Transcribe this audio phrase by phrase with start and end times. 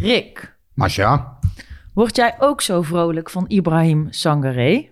[0.00, 1.38] Rick, Masha?
[1.92, 4.88] word jij ook zo vrolijk van Ibrahim Sangaré?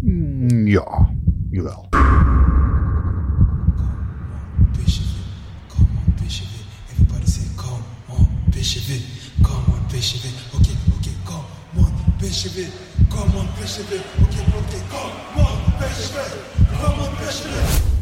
[0.00, 1.10] Mm, Ja,
[1.50, 1.88] jawel.
[13.10, 13.46] Come on,
[16.80, 18.01] come on,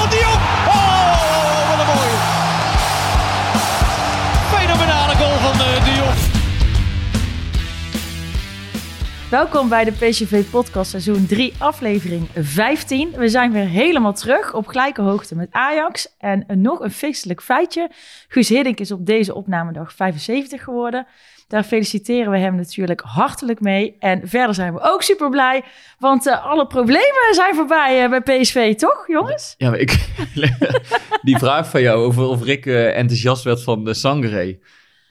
[9.31, 13.11] Welkom bij de PCV Podcast seizoen 3, aflevering 15.
[13.11, 16.15] We zijn weer helemaal terug op gelijke hoogte met Ajax.
[16.17, 17.89] En nog een feestelijk feitje.
[18.27, 21.07] Guus Hiddink is op deze opnamedag 75 geworden.
[21.47, 23.95] Daar feliciteren we hem natuurlijk hartelijk mee.
[23.99, 25.63] En verder zijn we ook super blij,
[25.99, 29.55] want eh, alle problemen zijn voorbij eh, bij PSV, toch jongens?
[29.57, 30.07] Ja, ik,
[31.21, 34.59] die vraag van jou over of Rick eh, enthousiast werd van de Sangre.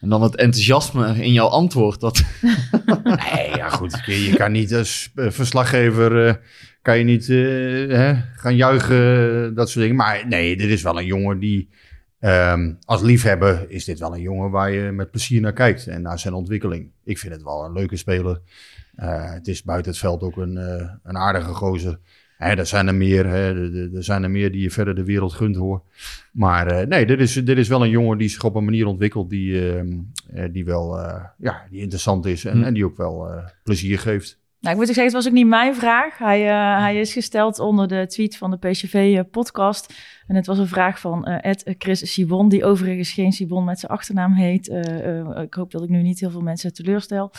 [0.01, 2.01] En dan het enthousiasme in jouw antwoord.
[2.01, 2.23] Dat,
[3.05, 4.03] Nee, ja goed.
[4.07, 6.35] Je, kan niet als eh, verslaggever eh,
[6.83, 7.37] kan je niet eh,
[7.97, 9.97] hè, gaan juichen, dat soort dingen.
[9.97, 11.69] Maar nee, dit is wel een jongen die...
[12.19, 15.87] ehm, als liefhebber is dit wel een jongen waar je met plezier naar kijkt.
[15.87, 16.91] En naar zijn ontwikkeling.
[17.05, 18.41] Ik vind het wel een leuke speler.
[18.97, 20.57] Het is buiten het veld ook een,
[21.03, 21.99] een aardige gozer.
[22.41, 23.27] Hè, er zijn er meer.
[23.27, 25.83] Hè, er- zijn er meer die je verder de wereld gunt hoor.
[26.33, 28.87] Maar eh, nee, dit is, dit is wel een jongen die zich op een manier
[28.87, 29.99] ontwikkelt die, ehm,
[30.35, 32.63] eh, die wel eh, ja, die interessant is en, Hm.
[32.63, 33.29] en die ook wel
[33.65, 34.39] plezier geeft.
[34.61, 36.19] Nou, ik moet zeggen, het was ook niet mijn vraag.
[36.19, 36.41] Hij,
[36.83, 39.95] hij is gesteld onder de tweet van de PCV-podcast.
[40.31, 43.79] En het was een vraag van eh Ed Chris Sibon, die overigens geen Sibon met
[43.79, 44.69] zijn achternaam heet.
[44.69, 47.31] Eh, eh, ik hoop dat ik nu niet heel veel mensen teleurstel.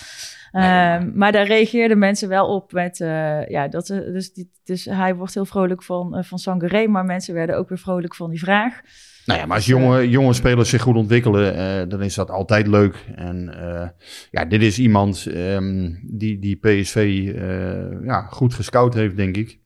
[0.51, 4.85] Ehm, maar daar reageerden mensen wel op met, eh, ja, dat, eh, dus, die, dus
[4.85, 8.29] hij wordt heel vrolijk van, eh, van Sangaré, maar mensen werden ook weer vrolijk van
[8.29, 8.81] die vraag.
[9.25, 12.67] Nou ja, maar als jonge, jonge spelers zich goed ontwikkelen, eh, dan is dat altijd
[12.67, 13.05] leuk.
[13.15, 13.89] En eh,
[14.31, 16.95] ja, dit is iemand ehm, die, die PSV
[17.35, 19.59] eh, ja, goed gescout heeft, denk ik.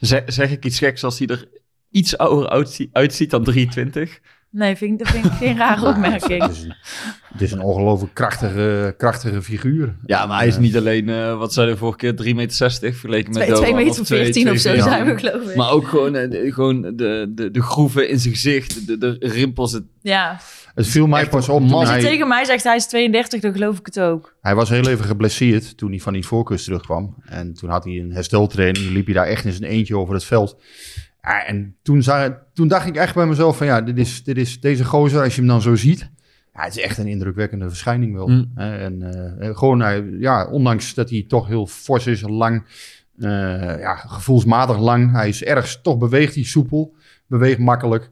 [0.00, 1.48] zeg, zeg ik iets geks als hij er
[1.90, 4.20] iets ouder uitzie- uitziet dan 23?
[4.52, 6.42] Nee, vind ik, dat vind ik geen rare opmerking.
[6.42, 6.74] Het is een,
[7.32, 9.96] het is een ongelooflijk krachtige, krachtige figuur.
[10.06, 13.32] Ja, maar hij is niet alleen, eh, wat zei de vorige keer, 3,60 meter vergeleken
[13.32, 14.82] met 2 Doan, meter of 14 of zo 2,14.
[14.82, 15.56] zijn we, geloof ik.
[15.56, 19.16] Maar ook gewoon, eh, de, gewoon de, de, de groeven in zijn gezicht, de, de
[19.20, 19.72] rimpels.
[19.72, 20.40] Het, ja.
[20.74, 23.40] Het viel mij Echt pas op Als je hij, tegen mij zegt hij is 32,
[23.40, 24.36] dan geloof ik het ook.
[24.40, 27.14] hij was heel even geblesseerd toen hij van die voorkeurs terugkwam.
[27.24, 30.24] En toen had hij een hersteltraining, liep hij daar echt in zijn eentje over het
[30.24, 30.56] veld.
[31.22, 34.36] Ja, en toen, za- toen dacht ik echt bij mezelf van ja, dit is, dit
[34.36, 36.10] is deze gozer, als je hem dan zo ziet.
[36.54, 38.28] Ja, het is echt een indrukwekkende verschijning wel.
[38.28, 38.50] Mm.
[38.54, 39.02] Hè, En
[39.40, 42.64] eh, gewoon, ja, ondanks dat hij toch heel fors is, lang,
[43.18, 43.28] eh,
[43.78, 45.12] ja, gevoelsmatig lang.
[45.12, 46.94] Hij is erg, toch beweegt hij soepel,
[47.26, 48.10] beweegt makkelijk.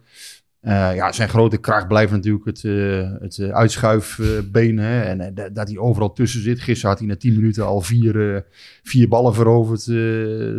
[0.60, 4.78] Eh, ja, zijn grote kracht blijft natuurlijk het, eh het eh, uitschuifbeen.
[4.78, 6.60] hè, en dat- hij overal tussen zit.
[6.60, 8.44] Gisteren had hij na 10 minuten al vier,
[8.82, 9.84] vier ballen veroverd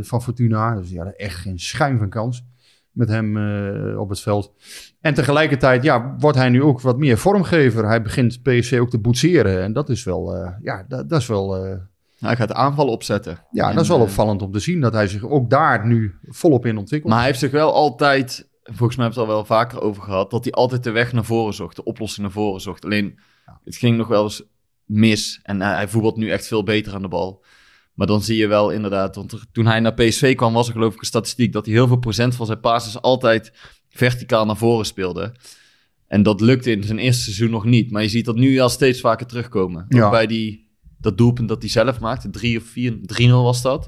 [0.08, 0.76] van Fortuna.
[0.76, 2.46] Dus ja, echt geen schijn van kans
[2.92, 3.38] met hem
[3.98, 4.54] op het veld.
[5.02, 7.88] En tegelijkertijd ja, wordt hij nu ook wat meer vormgever.
[7.88, 9.62] Hij begint PSC ook te boetseren.
[9.64, 11.54] En dat is wel, ja, dat, dat is wel,
[12.20, 13.38] hij gaat de aanval opzetten.
[13.52, 14.82] ja, En, dat is wel opvallend om te zien.
[14.82, 17.09] Dat hij zich ook daar nu volop in ontwikkelt.
[17.12, 20.04] Maar hij heeft zich wel altijd, volgens mij hebben we het al wel vaker over
[20.04, 22.86] gehad, dat hij altijd de weg naar voren zocht, de oplossing naar voren zocht.
[22.86, 23.20] Alleen,
[23.64, 24.44] het ging nog wel eens
[24.86, 27.44] mis en hij, hij voetbalt nu echt veel beter aan de bal.
[27.94, 30.74] Maar dan zie je wel inderdaad, want er- toen hij naar PSV kwam was er
[30.74, 33.52] geloof ik een statistiek dat hij heel veel procent van zijn passes altijd
[33.90, 35.36] verticaal naar voren speelde.
[36.08, 37.92] En dat lukte in zijn eerste seizoen nog niet.
[37.92, 39.84] Maar je ziet dat nu al steeds vaker terugkomen.
[39.84, 40.10] Ook Ja.
[40.10, 43.88] bij die, dat doelpunt dat hij zelf maakte, 3 of 4, 3-0 was dat.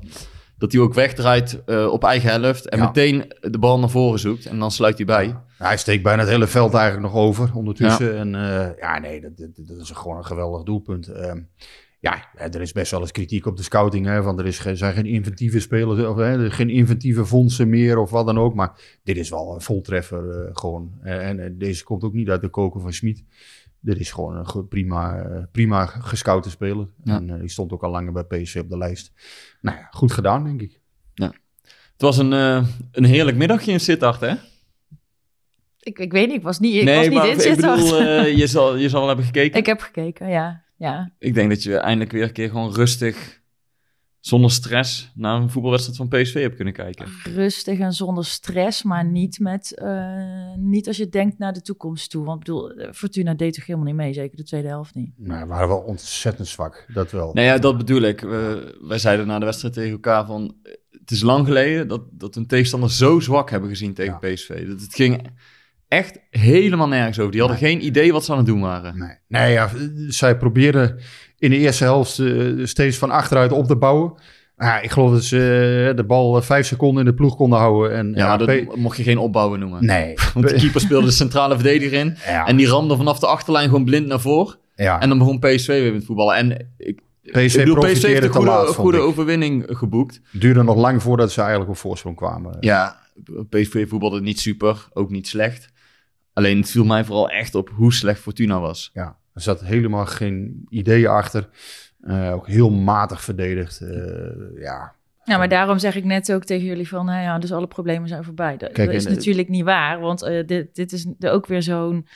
[0.61, 2.85] Dat hij ook wegdraait eh, op eigen helft en Ja.
[2.85, 4.45] meteen de bal naar voren zoekt.
[4.45, 5.35] En dan sluit hij bij.
[5.57, 8.17] Hij steekt bijna het hele veld eigenlijk nog over ondertussen.
[8.17, 11.07] En eh, ja, nee, dat, dat, dat is gewoon een geweldig doelpunt.
[11.07, 11.39] Ehm,
[11.99, 14.05] ja, er is best wel eens kritiek op de scouting.
[14.05, 18.09] Hè, van er is, zijn geen inventieve spelers, of hè, geen inventieve fondsen meer of
[18.09, 18.53] wat dan ook.
[18.53, 20.91] Maar dit is wel een voltreffer eh, gewoon.
[21.01, 23.23] En deze komt ook niet uit de koker van Schmid.
[23.83, 26.88] Dit is gewoon een prima, eh, prima gescoute speler.
[27.04, 27.16] Ja.
[27.16, 29.12] En eh, die stond ook al langer bij PSV op de lijst.
[29.62, 30.80] Nou ja, goed gedaan, denk ik.
[32.01, 34.33] Het was een, eh, een heerlijk middagje in Sittard, hè?
[35.80, 37.81] Ik, ik weet niet, ik was niet, ik nee, was niet maar in ik Sittard.
[37.81, 39.60] bedoel, je, zal, je zal wel hebben gekeken.
[39.60, 40.63] ik heb gekeken, ja.
[40.78, 41.12] ja.
[41.19, 43.40] Ik denk dat je eindelijk weer een keer gewoon rustig,
[44.21, 47.06] zonder stress, naar een voetbalwedstrijd van PSV hebt kunnen kijken.
[47.23, 52.09] Rustig en zonder stress, maar niet, met, eh, niet als je denkt naar de toekomst
[52.09, 52.25] toe.
[52.25, 55.12] Want ik bedoel, Fortuna deed toch helemaal niet mee, zeker de tweede helft niet.
[55.18, 57.33] Maar we waren wel ontzettend zwak, dat wel.
[57.33, 58.19] Nou ja, dat bedoel ik.
[58.19, 60.56] We, wij zeiden na de wedstrijd tegen elkaar van...
[60.91, 64.68] Het is lang geleden dat, dat een tegenstander zo zwak hebben gezien tegen PSV.
[64.68, 65.29] Dat het ging
[65.88, 67.31] echt helemaal nergens over.
[67.31, 68.97] Die hadden geen idee wat ze aan het doen waren.
[68.97, 69.69] Nee, nee ja,
[70.07, 71.00] zij probeerden
[71.41, 74.13] in de eerste helft eh, steeds van achteruit op te bouwen.
[74.57, 75.38] Ja, ik geloof dat ze
[75.89, 77.97] eh, de bal eh, vijf seconden in de ploeg konden houden.
[77.97, 79.85] En, Ja, dat mocht je geen opbouwen noemen.
[79.85, 80.13] Nee.
[80.33, 82.17] Want de keeper speelde de centrale verdediger in.
[82.25, 82.47] Ja.
[82.47, 84.55] En die ramde vanaf de achterlijn gewoon blind naar voren.
[84.75, 85.01] ja.
[85.01, 86.35] En dan begon PSV weer met voetballen.
[86.35, 90.21] En ik, PSV ik bedoel, PSV heeft een goede, laat, goede overwinning geboekt.
[90.31, 92.57] duurde nog lang voordat ze eigenlijk op voorsprong kwamen.
[92.59, 92.99] Ja,
[93.49, 95.69] PSV voetbalde niet super, ook niet slecht.
[96.33, 98.89] Alleen het viel mij vooral echt op hoe slecht Fortuna was.
[98.94, 101.50] Ja, er zat helemaal geen ideeën achter.
[102.01, 103.81] Eh, ook heel matig verdedigd.
[103.81, 107.51] Eh, ja, Ja, maar daarom zeg ik net ook tegen jullie van, nou ja, dus
[107.51, 108.57] alle problemen zijn voorbij.
[108.57, 111.62] Dat, Kijk, dat is en, eh, natuurlijk niet waar, want dit, dit is ook weer
[111.62, 112.07] zo'n...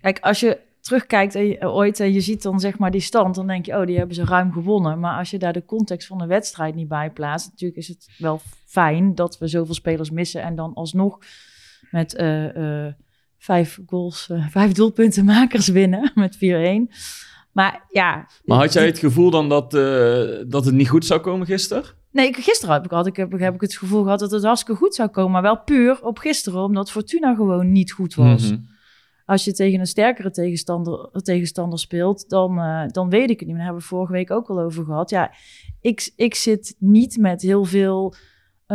[0.00, 3.34] Kijk, als je terugkijkt en je, ooit en je ziet dan zeg maar die stand,
[3.34, 5.00] dan denk je, oh, die hebben ze ruim gewonnen.
[5.00, 8.08] Maar als je daar de context van de wedstrijd niet bij plaatst, natuurlijk is het
[8.18, 11.18] wel fijn dat we zoveel spelers missen en dan alsnog
[11.90, 12.14] met
[13.44, 16.38] vijf goals, eh, vijf doelpuntenmakers winnen met 4-1.
[17.52, 21.20] Maar ja, Maar had jij het gevoel dan dat, eh, dat het niet goed zou
[21.20, 21.84] komen gisteren?
[22.10, 24.44] Nee, ik, gisteren heb ik, had ik, heb, heb ik het gevoel gehad dat het
[24.44, 25.30] hartstikke goed zou komen.
[25.30, 28.50] Maar wel puur op gisteren, omdat Fortuna gewoon niet goed was.
[28.50, 28.60] Mhm.
[29.26, 33.56] Als je tegen een sterkere tegenstander, tegenstander speelt, dan, eh, dan weet ik het niet.
[33.56, 35.10] Daar hebben we vorige week ook al over gehad.
[35.10, 35.32] Ja,
[35.80, 38.14] ik, ik zit niet met heel veel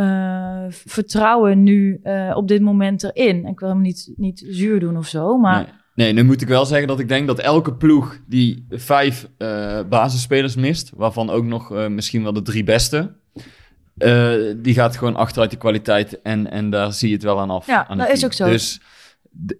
[0.00, 3.46] eh, vertrouwen nu eh, op dit moment erin.
[3.46, 5.56] Ik wil hem niet, niet zuur doen of zo, maar...
[5.94, 6.06] Nee.
[6.06, 9.80] nee, nu moet ik wel zeggen dat ik denk dat elke ploeg die vijf eh,
[9.88, 13.14] basisspelers mist, waarvan ook nog misschien wel de drie beste,
[14.56, 17.66] die gaat gewoon achteruit de kwaliteit en, en daar zie je het wel aan af.
[17.66, 18.48] Ja, aan dat is ook zo.
[18.48, 18.80] Dus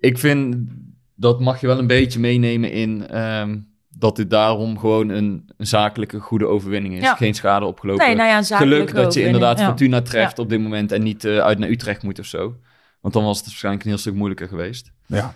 [0.00, 0.56] ik vind
[1.14, 3.58] dat mag je wel een beetje meenemen in ehm,
[4.00, 7.02] dat dit daarom gewoon een, een zakelijke goede overwinning is.
[7.02, 7.14] Ja.
[7.14, 8.06] Geen schade opgelopen.
[8.06, 9.66] Nee, nou ja, Geluk dat je inderdaad ja.
[9.66, 10.42] Fortuna treft Ja.
[10.42, 12.56] op dit moment en niet eh, uit naar Utrecht moet of zo.
[13.00, 14.92] Want dan was het waarschijnlijk een heel stuk moeilijker geweest.
[15.06, 15.34] Ja,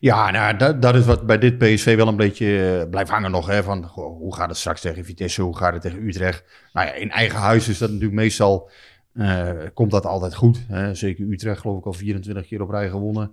[0.00, 3.30] ja nou, dat, dat is wat bij dit PSV wel een beetje eh, blijft hangen
[3.30, 3.46] nog.
[3.46, 6.44] Hè, van, goh, hoe gaat het straks tegen Vitesse, hoe gaat het tegen Utrecht?
[6.72, 8.70] Nou ja, in eigen huis is dat natuurlijk meestal,
[9.12, 10.64] eh, komt dat altijd goed.
[10.68, 10.94] Hè?
[10.94, 13.32] Zeker Utrecht geloof ik al 24 keer op rij gewonnen.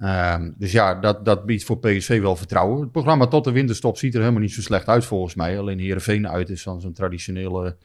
[0.00, 2.80] Ehm, dus ja, dat, dat biedt voor PSV wel vertrouwen.
[2.80, 5.58] Het programma tot de winterstop ziet er helemaal niet zo slecht uit volgens mij.
[5.58, 7.76] Alleen Heerenveen uit is dan zo'n traditionele...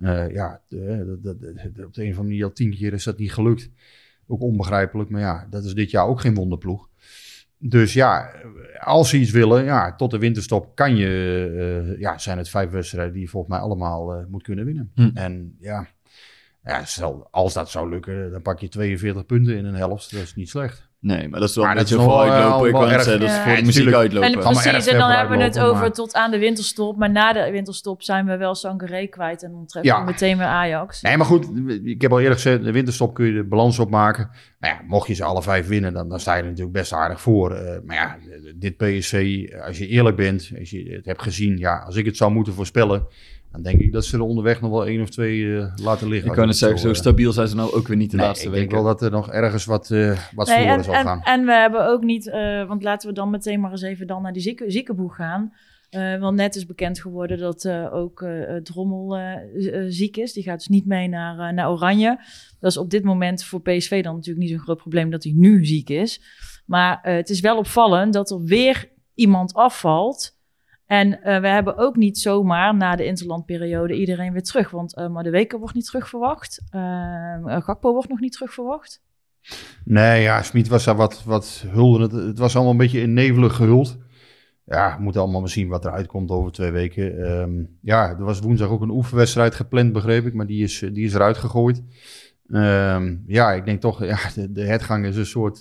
[0.00, 2.92] eh, ja, de, de- de- de- op de een of andere manier al tien keer
[2.92, 3.70] is dat niet gelukt.
[4.26, 6.88] Ook onbegrijpelijk, maar ja, dat is dit jaar ook geen wonderploeg.
[7.58, 8.30] Dus ja,
[8.78, 12.70] als ze iets willen, ja, tot de winterstop kan je, eh, ja, zijn het vijf
[12.70, 14.90] wedstrijden die je volgens mij allemaal eh, moet kunnen winnen.
[14.94, 15.10] Hm.
[15.14, 15.86] En ja,
[16.64, 20.10] ja stel, als dat zou lukken, dan pak je 42 punten in een helft.
[20.12, 20.87] Dat is niet slecht.
[21.00, 22.68] Nee, maar dat is wel Maar een beetje vooruitlopen.
[22.80, 24.28] eh, Ik erg- zeggen, dat is Ja, voor de muziek uitlopen.
[24.32, 26.96] En precies, en dan hebben we het over maar- tot aan de winterstop.
[26.96, 29.42] Maar na de winterstop zijn we wel Sangaré kwijt.
[29.42, 29.98] En dan treffen Ja.
[30.00, 31.02] we meteen weer Ajax.
[31.02, 31.48] Nee, maar goed,
[31.84, 34.30] ik heb al eerder gezegd, de winterstop kun je de balans opmaken.
[34.60, 36.92] Nou ja, mocht je ze alle vijf winnen, dan, dan sta je er natuurlijk best
[36.92, 37.52] aardig voor.
[37.54, 38.16] Eh, maar ja,
[38.56, 42.16] dit PSV, als je eerlijk bent, als je het hebt gezien, ja, als ik het
[42.16, 43.06] zou moeten voorspellen,
[43.52, 46.30] dan denk ik dat ze er onderweg nog wel één of twee eh, laten liggen.
[46.30, 48.46] Ik kan het zeggen, zo stabiel zijn ze nou ook weer niet de nee, laatste
[48.46, 48.68] ik weken.
[48.68, 51.22] denk wel dat er nog ergens wat, eh wat Nee, voor en, zal en, gaan.
[51.22, 54.22] en we hebben ook niet, eh, want laten we dan meteen maar eens even dan
[54.22, 55.52] naar die zieke, ziekenboeg gaan.
[55.90, 58.26] Eh, want net is bekend geworden dat eh, ook
[58.62, 59.18] Drommel
[59.88, 60.32] ziek is.
[60.32, 62.20] Die gaat dus niet mee naar, eh, naar Oranje.
[62.60, 65.32] Dat is op dit moment voor PSV dan natuurlijk niet zo'n groot probleem dat hij
[65.36, 66.20] nu ziek is.
[66.66, 70.37] Maar eh, het is wel opvallend dat er weer iemand afvalt.
[70.88, 74.70] En eh, we hebben ook niet zomaar na de interlandperiode iedereen weer terug.
[74.70, 76.62] Want eh maar de Weken wordt niet terug verwacht.
[76.70, 79.02] Eh, Gakpo wordt nog niet terug verwacht.
[79.84, 82.02] Nee, ja, Smit was daar wat, wat hulde.
[82.02, 83.98] Het, het was allemaal een beetje in nevelig gehuld.
[84.64, 87.24] Ja, we moeten allemaal maar zien wat eruit komt over twee weken.
[87.24, 90.34] Ehm, ja, er was woensdag ook een oefenwedstrijd gepland, begreep ik.
[90.34, 91.82] Maar die is, die is eruit gegooid.
[92.50, 95.60] Ehm, ja, ik denk toch, ja, de, de hertgang is een soort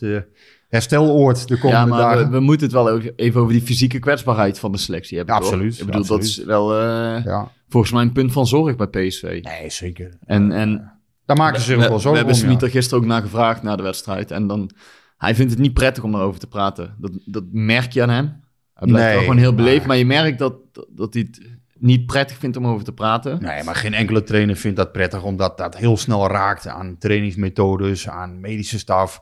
[0.67, 2.25] hersteloord de Ja, komende maar dagen.
[2.25, 5.35] we, we moeten het wel ook even over die fysieke kwetsbaarheid van de selectie hebben.
[5.35, 8.75] Ja, absoluut, Ik bedoel, dat is wel eh, ja, volgens mij een punt van zorg
[8.75, 9.39] bij PSV.
[9.43, 10.17] nee, zeker.
[10.25, 10.91] En, en
[11.25, 12.35] Daar maken ze zich we, wel we zorgen hebben.
[12.35, 14.31] Smit er gisteren ook naar gevraagd na de wedstrijd.
[14.31, 14.69] En dan,
[15.17, 16.95] hij vindt het niet prettig om daarover te praten.
[16.97, 18.25] Dat, dat merk je aan hem.
[18.73, 20.53] Hij blijft Nee, wel gewoon heel beleefd, maar- maar je merkt dat,
[20.89, 23.41] dat hij het niet prettig vindt om over te praten.
[23.41, 28.09] Nee, maar geen enkele trainer vindt dat prettig, omdat dat heel snel raakt aan trainingsmethodes,
[28.09, 29.21] aan medische staf.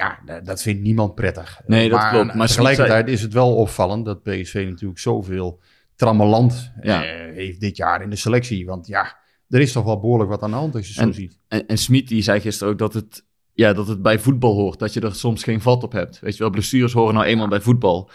[0.00, 1.60] Ja, dat, vindt niemand prettig.
[1.66, 2.34] Nee, dat maar klopt.
[2.34, 5.60] Maar tegelijkertijd is het wel opvallend dat PSV natuurlijk zoveel
[5.96, 7.04] trammeland Ja.
[7.04, 8.66] eh, heeft dit jaar in de selectie.
[8.66, 9.16] Want ja,
[9.48, 11.38] er is toch wel behoorlijk wat aan de hand als je En- zo ziet.
[11.48, 14.78] En, en Smit die zei gisteren ook dat het, ja, dat het bij voetbal hoort.
[14.78, 16.20] Dat je er soms geen vat op hebt.
[16.20, 18.10] Weet je wel, blessures horen nou eenmaal bij voetbal.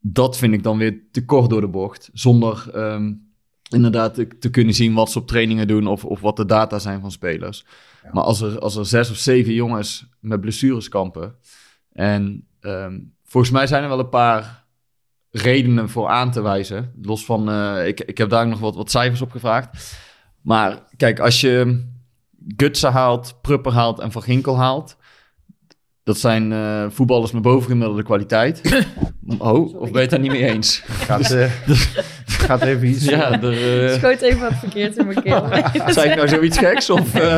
[0.00, 2.10] Dat vind ik dan weer te kort door de bocht.
[2.12, 3.12] Zonder ehm,
[3.70, 6.78] inderdaad te, te kunnen zien wat ze op trainingen doen of, of wat de data
[6.78, 7.64] zijn van spelers.
[8.02, 8.10] Ja.
[8.12, 11.34] Maar als er, als er zes of zeven jongens met blessures kampen.
[11.92, 14.64] En ehm, volgens mij zijn er wel een paar
[15.30, 16.92] redenen voor aan te wijzen.
[17.02, 19.98] Los van, eh, ik, ik heb daar nog wat, wat cijfers op gevraagd.
[20.40, 21.84] Maar kijk, als je
[22.56, 24.96] Gutsen haalt, Prupper haalt en Van Ginkel haalt.
[26.10, 28.60] Dat zijn eh, voetballers met bovengemiddelde kwaliteit.
[29.38, 30.82] Oh, of ben je het daar niet mee eens?
[31.08, 31.50] Gaat, eh,
[32.26, 33.04] gaat even iets.
[33.04, 35.48] Ja, er, eh, Schoot even wat verkeerd in mijn keel.
[35.94, 36.90] zei ik nou zoiets geks?
[36.90, 37.36] Of, eh,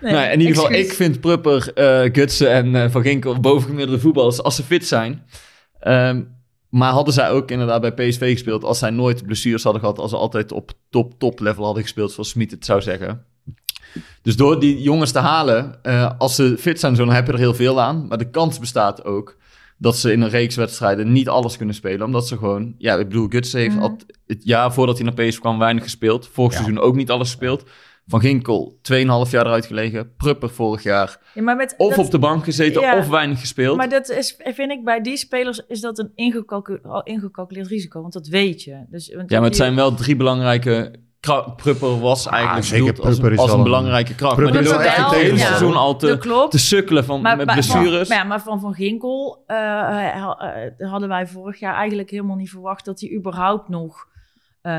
[0.00, 4.00] Nee, nou, in ieder geval, ik vind Prupper, eh Gutsen en eh, Van Ginkel bovengemiddelde
[4.00, 5.22] voetballers als ze fit zijn.
[5.80, 6.22] Ehm,
[6.68, 10.10] maar hadden zij ook inderdaad bij PSV gespeeld als zij nooit blessures hadden gehad, als
[10.10, 13.24] ze altijd op top, top level hadden gespeeld, zoals Smit het zou zeggen.
[14.22, 17.32] Dus door die jongens te halen, eh, als ze fit zijn, zo, dan heb je
[17.32, 18.06] er heel veel aan.
[18.06, 19.36] Maar de kans bestaat ook
[19.78, 22.06] dat ze in een reeks wedstrijden niet alles kunnen spelen.
[22.06, 23.82] Omdat ze gewoon, ja, ik bedoel, Gutsen heeft Mhm.
[23.84, 26.28] al het jaar voordat hij naar PSV kwam weinig gespeeld.
[26.32, 26.58] Vorig Ja.
[26.58, 27.64] seizoen ook niet alles gespeeld.
[28.08, 30.14] Van Ginkel, 2,5 jaar eruit gelegen.
[30.16, 31.18] Prupper vorig jaar.
[31.34, 32.98] Ja, maar met, Of dat- op de bank gezeten, Ja.
[32.98, 33.76] of weinig gespeeld.
[33.76, 38.00] Maar dat is, vind ik bij die spelers is dat een ingecalcu- al ingecalculeerd risico,
[38.00, 38.84] want dat weet je.
[38.90, 40.94] Dus, want ja, maar het die- zijn wel drie belangrijke...
[41.56, 44.34] Prupper was eigenlijk bedoeld als, een belangrijke kracht.
[44.34, 48.08] Prupper maar die loopt het hele seizoen al te, te sukkelen van, met blessures.
[48.08, 49.56] Van, ja, maar van Van Ginkel eh,
[50.16, 50.28] eh,
[50.78, 54.06] hadden wij vorig jaar eigenlijk helemaal niet verwacht dat hij überhaupt nog
[54.60, 54.72] eh,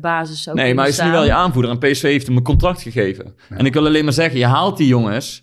[0.00, 2.42] basis zou Nee, maar hij is nu wel je aanvoerder en PSV heeft hem een
[2.42, 3.34] contract gegeven.
[3.48, 5.41] En ik wil alleen maar zeggen, je haalt die jongens,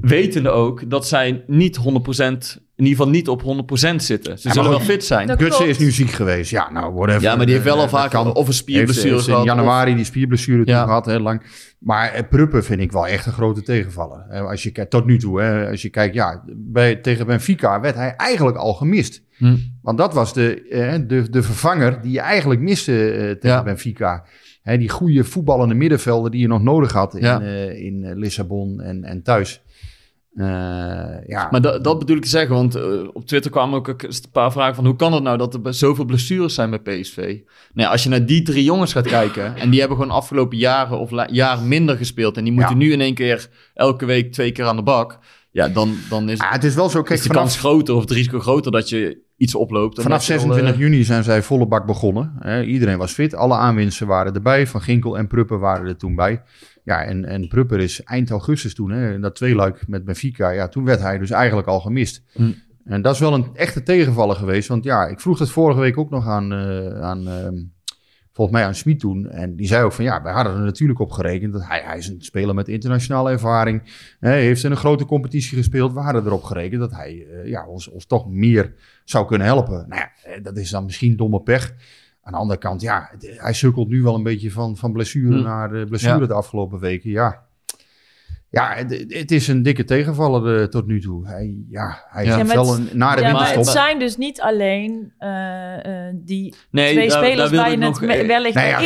[0.00, 1.82] wetende ook dat zij niet 100%,
[2.76, 4.38] in ieder geval niet op 100% zitten.
[4.38, 5.38] Ze zullen wel fit zijn.
[5.38, 6.50] Gutsen is nu ziek geweest.
[6.50, 7.22] Ja, nou, whatever.
[7.22, 8.34] Ja, maar die heeft wel Eh, al vaak kan.
[8.34, 9.40] of een spierblessure heeft in gehad.
[9.48, 10.84] of- januari die spierblessure toen Ja.
[10.84, 11.42] gehad, heel lang.
[11.78, 14.26] Maar eh, Pruppen vind ik wel echt een grote tegenvaller.
[14.30, 17.80] Eh, Als je kijkt, tot nu toe, hè, als je kijkt, ja, bij, tegen Benfica
[17.80, 19.22] werd hij eigenlijk al gemist.
[19.36, 19.56] Hm.
[19.82, 20.62] Want dat was de,
[21.08, 23.62] de, de vervanger die je eigenlijk miste eh, tegen Ja.
[23.62, 24.24] Benfica.
[24.62, 27.40] Hè, die goede voetballende middenvelden die je nog nodig had in, Ja.
[27.40, 29.62] eh, in Lissabon en, en thuis.
[30.40, 32.82] Eh, ja, Maar dat, dat bedoel ik te zeggen, want eh,
[33.12, 34.84] op Twitter kwamen ook een paar vragen van...
[34.84, 37.16] hoe kan het nou dat er zoveel blessures zijn bij PSV?
[37.16, 37.36] Nou
[37.72, 39.56] ja, als je naar die drie jongens gaat kijken...
[39.56, 42.36] en die hebben gewoon afgelopen jaren of jaar minder gespeeld...
[42.36, 42.84] en die moeten Ja.
[42.84, 45.18] nu in één keer elke week twee keer aan de bak...
[45.50, 47.94] ja, dan, dan is, Ah, het is wel zo, kijk, is de vanaf, kans groter
[47.94, 50.02] of het risico groter dat je iets oploopt.
[50.02, 52.40] Vanaf dat je al, 26 eh, juni zijn zij volle bak begonnen.
[52.64, 53.34] Iedereen was fit.
[53.34, 54.66] Alle aanwinsten waren erbij.
[54.66, 56.42] Van Ginkel en Prupper waren er toen bij.
[56.90, 60.50] Ja, en, en Prupper is eind augustus toen, hè, in dat tweeluik met Benfica.
[60.50, 62.22] Ja, toen werd hij dus eigenlijk al gemist.
[62.32, 62.52] Hm.
[62.84, 64.68] En dat is wel een echte tegenvaller geweest.
[64.68, 67.62] Want ja, ik vroeg het vorige week ook nog aan, eh, aan ehm,
[68.32, 69.28] volgens mij aan Smit toen.
[69.28, 71.52] En die zei ook van ja, wij hadden er natuurlijk op gerekend.
[71.52, 73.82] Dat hij, hij is een speler met internationale ervaring.
[74.20, 75.92] Hij heeft in een grote competitie gespeeld.
[75.92, 79.84] We hadden erop gerekend dat hij eh, ja, ons, ons toch meer zou kunnen helpen.
[79.88, 81.74] Nou ja, eh, dat is dan misschien domme pech.
[82.30, 85.36] Aan de andere kant, ja, het- hij sukkelt nu wel een beetje van, van blessure
[85.36, 85.42] Hm.
[85.42, 86.26] naar eh, blessure Ja.
[86.26, 87.10] de afgelopen weken.
[87.10, 87.42] Ja,
[88.50, 91.26] ja het, het is een dikke tegenvaller eh, tot nu toe.
[91.26, 92.36] Hij, ja, hij Ja.
[92.36, 96.14] heeft Ja, wel het- een nare Ja, maar het zijn dus niet alleen eh, eh,
[96.14, 98.66] die Nee, twee daar- spelers daar waar je ik het nog, me- eh, wellicht nou
[98.66, 98.78] ja,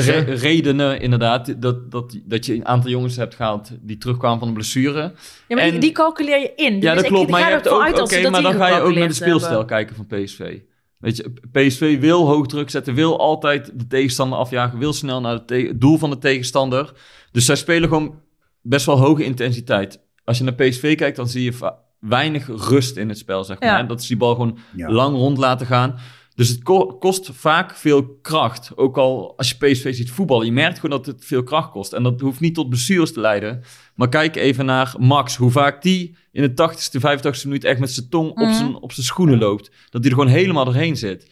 [0.00, 4.48] re- redenen inderdaad dat, dat, dat je een aantal jongens hebt gehaald die terugkwamen van
[4.48, 5.00] een blessure.
[5.00, 5.10] Ja,
[5.48, 6.74] maar die, en- die calculeer je in.
[6.74, 7.24] Ja, Dus dat ik- klopt.
[7.24, 9.14] ik Maar ga je hebt ook, uit oké, maar dan ga je ook naar de
[9.14, 9.66] speelstijl hebben.
[9.66, 10.58] kijken van PSV.
[11.02, 15.40] Weet je, PSV wil hoog druk zetten, wil altijd de tegenstander afjagen, wil snel naar
[15.46, 16.92] het doel van de tegenstander.
[17.32, 18.14] Dus zij spelen gewoon
[18.60, 20.00] best wel hoge intensiteit.
[20.24, 23.68] Als je naar PSV kijkt, dan zie je weinig rust in het spel, zeg maar.
[23.68, 23.80] Ja.
[23.80, 23.86] hè.
[23.86, 24.90] Dat is die bal gewoon Ja.
[24.90, 25.98] lang rond laten gaan.
[26.34, 28.70] Dus het ko- kost vaak veel kracht.
[28.76, 31.92] Ook al als je PSV ziet voetballen, je merkt gewoon dat het veel kracht kost.
[31.92, 33.62] En dat hoeft niet tot blessures te leiden.
[33.94, 37.90] Maar kijk even naar Max, hoe vaak die in de 80ste, 85ste minuut echt met
[37.90, 38.52] zijn tong op Mhm.
[38.54, 39.70] zijn op zijn schoenen loopt.
[39.90, 41.30] Dat hij er gewoon helemaal doorheen zit.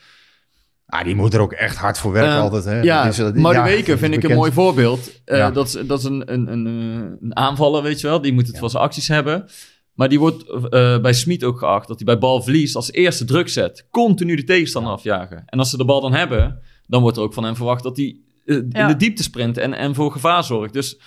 [0.86, 2.64] Ah, die moet er ook echt hard voor werken Eh, altijd.
[2.64, 2.80] Hè.
[2.80, 5.10] Ja, Dat is- ja, vind ik een mooi voorbeeld.
[5.24, 5.50] Eh, Ja.
[5.50, 6.66] dat, is, dat is een, een, een,
[7.20, 8.20] een aanvaller, weet je wel.
[8.20, 9.48] Die moet het voor zijn acties hebben.
[10.00, 13.48] Maar die wordt eh, bij Smit ook geacht dat hij bij balverlies als eerste druk
[13.48, 13.86] zet.
[13.90, 15.42] Continu de tegenstander afjagen.
[15.46, 17.96] En als ze de bal dan hebben, dan wordt er ook van hem verwacht dat
[17.96, 20.72] hij eh, in de diepte sprint en, en voor gevaar zorgt.
[20.72, 21.00] Dus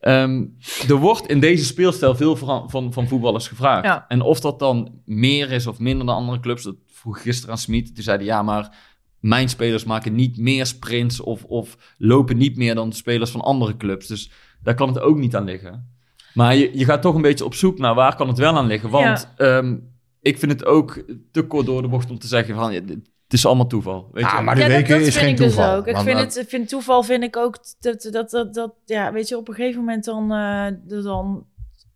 [0.00, 0.44] ehm,
[0.88, 3.84] er wordt in deze speelstijl veel van, van, van voetballers gevraagd.
[3.84, 4.04] Ja.
[4.08, 7.58] En of dat dan meer is of minder dan andere clubs, dat vroeg gisteren aan
[7.58, 7.94] Smit.
[7.94, 8.76] Die zeiden ja, maar
[9.20, 13.40] mijn spelers maken niet meer sprints of, of lopen niet meer dan de spelers van
[13.40, 14.06] andere clubs.
[14.06, 14.30] Dus
[14.62, 15.98] daar kan het ook niet aan liggen.
[16.34, 18.66] Maar je, je gaat toch een beetje op zoek naar waar kan het wel aan
[18.66, 18.90] liggen.
[18.90, 19.76] Want ehm,
[20.20, 23.08] ik vind het ook te kort door de bocht om te zeggen van ja, dit-
[23.24, 24.08] het is allemaal toeval.
[24.12, 24.44] Weet Ja, je?
[24.44, 25.76] maar de ja, weken dat is vind geen ik dus toeval.
[25.76, 25.86] ook.
[25.86, 29.28] Ik vind, het, ik vind toeval vind ik ook dat, dat, dat, dat ja, weet
[29.28, 30.66] je, op een gegeven moment dan, eh,
[31.02, 31.46] dan,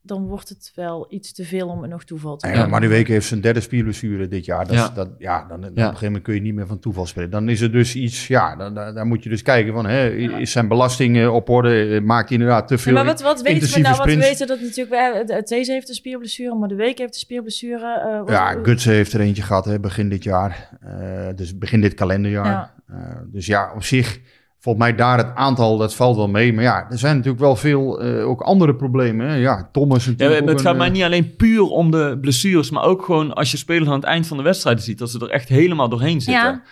[0.07, 2.89] dan wordt het wel iets te veel om het nog toeval te Ja, maar die
[2.89, 4.67] weken heeft zijn derde spierblessure dit jaar.
[4.67, 4.85] Dat, Ja.
[4.89, 7.31] is, dat, ja, dan, op een gegeven moment kun je niet meer van toeval spelen.
[7.31, 10.11] Dan is er dus iets, ja, dan, dan, dan moet je dus kijken van, hè,
[10.15, 11.87] is zijn belasting eh, op orde?
[11.95, 13.97] Eh, Maakt hij inderdaad te Ja, veel maar wat, wat weten we nou?
[13.97, 14.91] Wat we weten dat natuurlijk,
[15.27, 18.01] we- de- These heeft een spierblessure, maar de Week heeft een spierblessure.
[18.01, 20.69] eh, wat- Ja, Gutsen heeft er eentje gehad hè, begin dit jaar.
[20.81, 22.47] Eh, dus begin dit kalenderjaar.
[22.47, 22.75] Ja.
[22.89, 24.21] Eh, dus ja, op zich,
[24.65, 26.53] volgens mij daar het aantal, dat valt wel mee.
[26.53, 29.29] Maar ja, er zijn natuurlijk wel veel eh, ook andere problemen.
[29.29, 29.35] Hè.
[29.35, 32.19] Ja, Thomas Ja, natuurlijk het ook gaat een, mij eh, niet alleen puur om de
[32.21, 35.11] blessures, maar ook gewoon als je spelers aan het eind van de wedstrijd ziet, dat
[35.11, 36.45] ze er echt helemaal doorheen zitten.
[36.45, 36.63] Ja.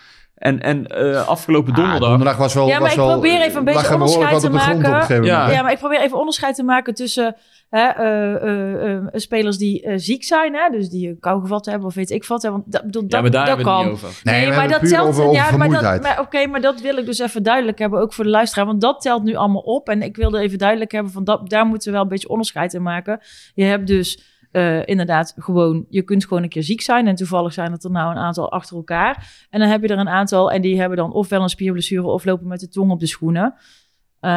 [0.43, 3.41] En, en eh, afgelopen ah, donderdag, donderdag was wel Ja, maar was ik wel, probeer
[3.41, 5.25] even een beetje er behoorlijk onderscheid te maken.
[5.25, 5.63] Ja.
[5.63, 7.37] maar ik probeer even onderscheid te maken tussen
[7.71, 11.67] hè, eh, eh, eh, spelers die eh, ziek zijn, hè, dus die een kou gevat
[11.67, 12.43] hebben of weet ik wat.
[12.43, 13.83] Hè, want dat, bedoel, ja, dat, maar daar dat hebben we kan.
[13.83, 14.21] het niet over.
[14.23, 15.09] Nee, maar dat telt.
[15.09, 18.13] over, over ja, dat, maar, Oké, maar dat wil ik dus even duidelijk hebben, ook
[18.13, 18.67] voor de luisteraar.
[18.67, 19.89] Want dat telt nu allemaal op.
[19.89, 22.75] En ik wilde even duidelijk hebben van dat, daar moeten we wel een beetje onderscheid
[22.75, 23.21] in maken.
[23.55, 27.07] Je hebt dus eh, inderdaad gewoon, je kunt gewoon een keer ziek zijn.
[27.07, 29.47] En toevallig zijn het er nou een aantal achter elkaar.
[29.51, 32.25] En dan heb je er een aantal en die hebben dan ofwel een spierblessure of
[32.25, 33.55] lopen met de tong op de schoenen.
[34.21, 34.31] Eh,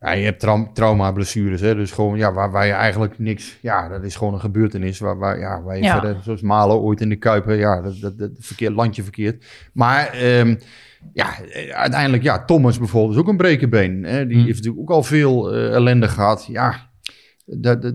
[0.00, 1.74] Ja, je hebt trau trauma-blessures, hè?
[1.74, 3.58] dus gewoon ja, waar, waar je eigenlijk niks...
[3.62, 6.00] Ja, dat is gewoon een gebeurtenis waar, waar, ja, waar je Ja.
[6.00, 6.22] verder...
[6.22, 9.44] Zoals Malen ooit in de Kuip, hè, ja, dat, dat, dat verkeerd, landje verkeerd.
[9.72, 10.54] Maar ehm,
[11.12, 11.26] ja,
[11.72, 14.02] uiteindelijk, ja, Thomas bijvoorbeeld is ook een brekenbeen.
[14.04, 14.26] Hè?
[14.26, 14.44] Die Hm.
[14.44, 16.46] heeft natuurlijk ook al veel eh, ellende gehad.
[16.50, 16.85] Ja,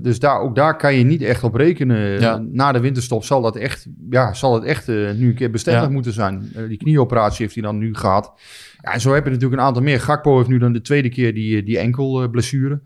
[0.01, 2.20] dus daar, ook daar kan je niet echt op rekenen.
[2.20, 2.37] Ja.
[2.51, 5.83] Na de winterstop zal dat echt, ja, zal het echt eh, nu een keer bestendig
[5.83, 5.90] Ja.
[5.90, 6.50] moeten zijn.
[6.55, 8.33] Eh, die knieoperatie heeft hij dan nu gehad.
[8.81, 10.00] Ja, en zo heb je natuurlijk een aantal meer.
[10.00, 12.81] Gakpo heeft nu dan de tweede keer die, eh, die enkelblessure.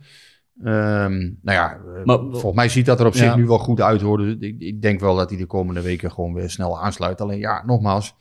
[0.63, 4.01] Ehm nou ja, Maar- volgens mij ziet dat er op zich nu wel goed uit.
[4.01, 4.17] Hoor.
[4.17, 7.21] Dus ik, ik denk wel dat hij de komende weken gewoon weer snel aansluit.
[7.21, 8.15] Alleen ja, nogmaals.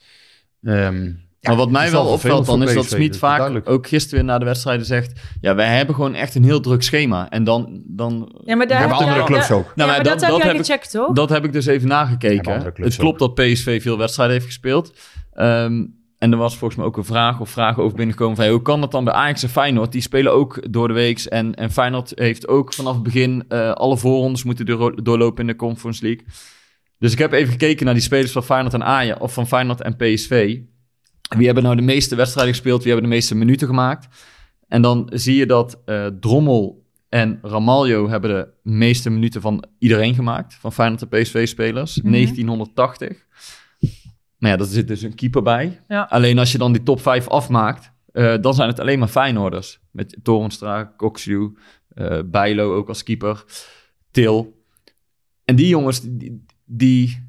[0.62, 1.11] ehm,
[1.46, 3.68] maar wat mij wel opvalt dan is dat Smit is vaak duidelijk.
[3.68, 6.83] ook gisteren weer na de wedstrijden zegt, ja, wij hebben gewoon echt een heel druk
[6.83, 7.30] schema.
[7.30, 7.83] En dan...
[7.87, 9.62] dan ja, maar daar hebben andere clubs ook.
[9.64, 11.12] Nou, maar maar dat, dat- heb jij gecheckt, toch?
[11.12, 12.72] Dat heb ik dus even nagekeken.
[12.74, 14.92] Het klopt dat PSV veel wedstrijden heeft gespeeld.
[15.33, 15.85] Ehm,
[16.18, 18.44] en er was volgens mij ook een vraag of vragen over binnengekomen van...
[18.44, 19.92] hey, hoe kan dat dan bij Ajax en Feyenoord?
[19.92, 21.28] Die spelen ook door de weeks.
[21.28, 25.46] En, en Feyenoord heeft ook vanaf het begin eh, alle voorrondes moeten doorlo- doorlopen in
[25.46, 26.24] de Conference League.
[26.98, 29.20] Dus ik heb even gekeken naar die spelers van Feyenoord en Ajax...
[29.20, 30.59] of van Feyenoord en PSV.
[31.36, 32.82] Wie hebben nou de meeste wedstrijden gespeeld?
[32.82, 34.08] Wie hebben de meeste minuten gemaakt?
[34.68, 40.14] En dan zie je dat eh, Drommel en Ramaljo hebben de meeste minuten van iedereen
[40.14, 40.54] gemaakt.
[40.54, 42.02] Van Feyenoord en PSV-spelers.
[42.02, 42.12] Mhm.
[42.12, 43.26] 1980.
[44.38, 45.80] Maar ja, daar zit dus een keeper bij.
[45.88, 46.02] Ja.
[46.10, 49.80] Alleen als je dan die top 5 afmaakt, eh, dan zijn het alleen maar Feyenoorders.
[49.90, 51.56] Met Torenstra, Coxiu,
[51.94, 53.44] eh Bijlo ook als keeper,
[54.10, 54.62] Til.
[55.44, 57.23] En die jongens, die, die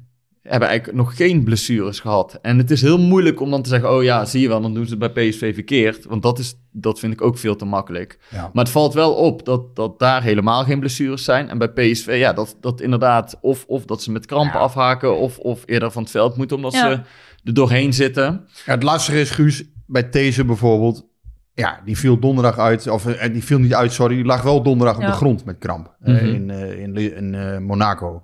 [0.48, 2.38] hebben eigenlijk nog geen blessures gehad.
[2.42, 4.74] En het is heel moeilijk om dan te zeggen, oh ja, zie je wel, dan
[4.74, 6.04] doen ze het bij PSV verkeerd.
[6.04, 8.18] Want dat, is, dat vind ik ook veel te makkelijk.
[8.30, 8.50] Ja.
[8.52, 11.48] Maar het valt wel op dat, dat daar helemaal geen blessures zijn.
[11.48, 14.64] En bij PSV, ja, dat, dat inderdaad, of, of dat ze met krampen Ja.
[14.64, 16.90] afhaken, of, of eerder van het veld moeten, omdat Ja.
[16.90, 17.00] ze
[17.44, 18.46] er doorheen zitten.
[18.66, 21.06] Ja, het lastige is, Guus, bij These bijvoorbeeld.
[21.54, 22.88] Ja, die viel donderdag uit.
[22.88, 24.14] Of eh, die viel niet uit, sorry.
[24.14, 25.94] Die lag wel donderdag op de grond met kramp.
[26.00, 26.24] eh, Mhm.
[26.26, 28.22] in eh, in, in eh, Monaco.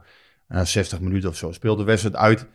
[0.52, 1.52] Eh, 60 minuten of zo.
[1.52, 2.46] Speelde de wedstrijd uit.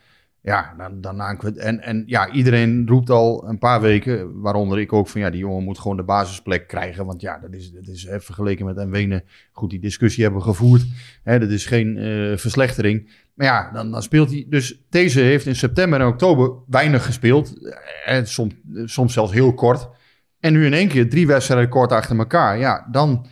[0.41, 5.07] Ja, dan, daarna en, en ja, iedereen roept al een paar weken, waaronder ik ook,
[5.07, 7.05] van ja, die jongen moet gewoon de basisplek krijgen.
[7.05, 10.86] Want ja, dat is, dat is hè, vergeleken met Nwene, goed, die discussie hebben gevoerd.
[11.23, 13.10] Hè, dat is geen eh, verslechtering.
[13.33, 14.45] Maar ja, dan, dan speelt hij.
[14.49, 17.73] Dus deze heeft in september en oktober weinig gespeeld.
[18.05, 18.53] En soms,
[18.86, 19.89] soms zelfs heel kort.
[20.39, 22.57] En nu in één keer drie wedstrijden kort achter elkaar.
[22.57, 23.27] Ja, dan.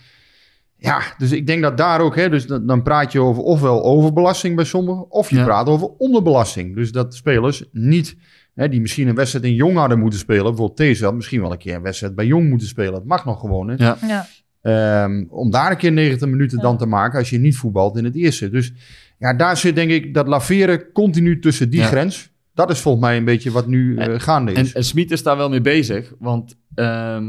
[0.86, 3.84] Ja, dus ik denk dat daar ook, hè, dus dan, dan praat je over ofwel
[3.84, 5.44] overbelasting bij sommigen, of je Ja.
[5.44, 6.76] praat over onderbelasting.
[6.76, 8.16] Dus dat spelers niet,
[8.54, 11.52] hè, die misschien een wedstrijd in Jong hadden moeten spelen, bijvoorbeeld deze had misschien wel
[11.52, 12.94] een keer een wedstrijd bij Jong moeten spelen.
[12.94, 13.76] Dat mag nog gewoon, hè.
[13.78, 13.98] Ja.
[14.08, 14.26] Ja.
[14.62, 16.64] Ehm, om daar een keer 90 minuten Ja.
[16.64, 18.50] dan te maken als je niet voetbalt in het eerste.
[18.50, 18.74] Dus
[19.20, 21.86] ja, daar zit denk ik dat laveren continu tussen die Ja.
[21.88, 22.30] grens.
[22.54, 24.74] Dat is volgens mij een beetje wat nu eh, gaande En, is.
[24.74, 27.26] en Smit is daar wel mee bezig, want ehm,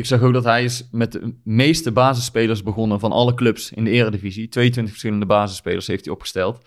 [0.00, 3.84] ik zag ook dat hij is met de meeste basisspelers begonnen van alle clubs in
[3.84, 4.48] de eredivisie.
[4.48, 6.60] 22 verschillende basisspelers heeft hij opgesteld.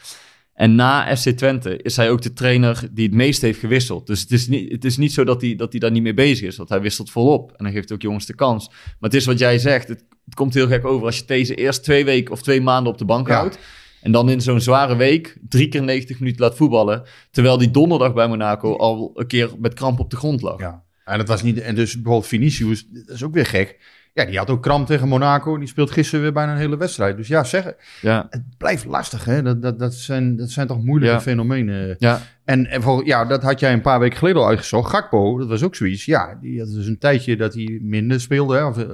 [0.53, 4.07] En na FC Twente is hij ook de trainer die het meest heeft gewisseld.
[4.07, 6.13] Dus het is niet, het is niet zo dat hij, dat hij daar niet mee
[6.13, 7.51] bezig is, want hij wisselt volop.
[7.57, 8.67] En hij geeft ook jongens de kans.
[8.69, 11.55] Maar het is wat jij zegt, het, het komt heel gek over als je deze
[11.55, 13.35] eerst twee weken of twee maanden op de bank Ja.
[13.35, 13.59] houdt.
[14.01, 17.03] En dan in zo'n zware week drie keer 90 minuten laat voetballen.
[17.31, 20.59] Terwijl die donderdag bij Monaco al een keer met kramp op de grond lag.
[20.59, 20.82] Ja.
[21.05, 21.59] En dat was niet.
[21.61, 23.79] En dus bijvoorbeeld Vinicius, dat is ook weer gek.
[24.13, 25.57] Ja, die had ook kramp tegen Monaco.
[25.57, 27.17] Die speelt gisteren weer bijna een hele wedstrijd.
[27.17, 29.25] Dus ja, zeg, Ja, het blijft lastig.
[29.25, 29.41] Hè?
[29.41, 31.21] Dat, dat, dat, zijn, dat zijn toch moeilijke Ja.
[31.21, 31.95] fenomenen.
[31.99, 34.89] ja, En, en voor, ja, dat had jij een paar weken geleden al uitgezocht.
[34.89, 36.05] Gakpo, dat was ook zoiets.
[36.05, 38.55] Ja, die had dus een tijdje dat hij minder speelde.
[38.55, 38.85] Hè, of eh,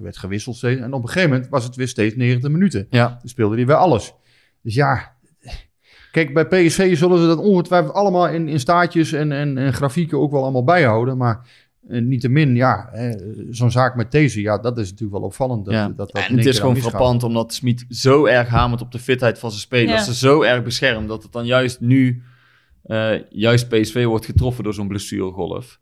[0.00, 0.80] werd gewisseld steeds.
[0.80, 2.86] En op een gegeven moment was het weer steeds 90 minuten.
[2.90, 3.08] ja.
[3.08, 4.12] Dan speelde hij weer alles.
[4.62, 5.16] Dus ja,
[6.24, 10.18] kijk, bij PSV zullen ze dat ongetwijfeld allemaal in, in staartjes en, en, en grafieken
[10.18, 11.16] ook wel allemaal bijhouden.
[11.16, 11.46] Maar
[11.88, 13.16] eh, niettemin, ja, eh,
[13.50, 15.64] zo'n zaak met deze, ja, dat is natuurlijk wel opvallend.
[15.64, 15.88] Dat, ja.
[15.88, 19.50] dat, en het is gewoon frappant omdat Smit zo erg hamert op de fitheid van
[19.50, 20.06] zijn spelers.
[20.06, 20.12] Ja.
[20.12, 22.22] Ze zo erg beschermt dat het dan juist nu,
[22.82, 25.78] eh, juist PSV wordt getroffen door zo'n blessuregolf.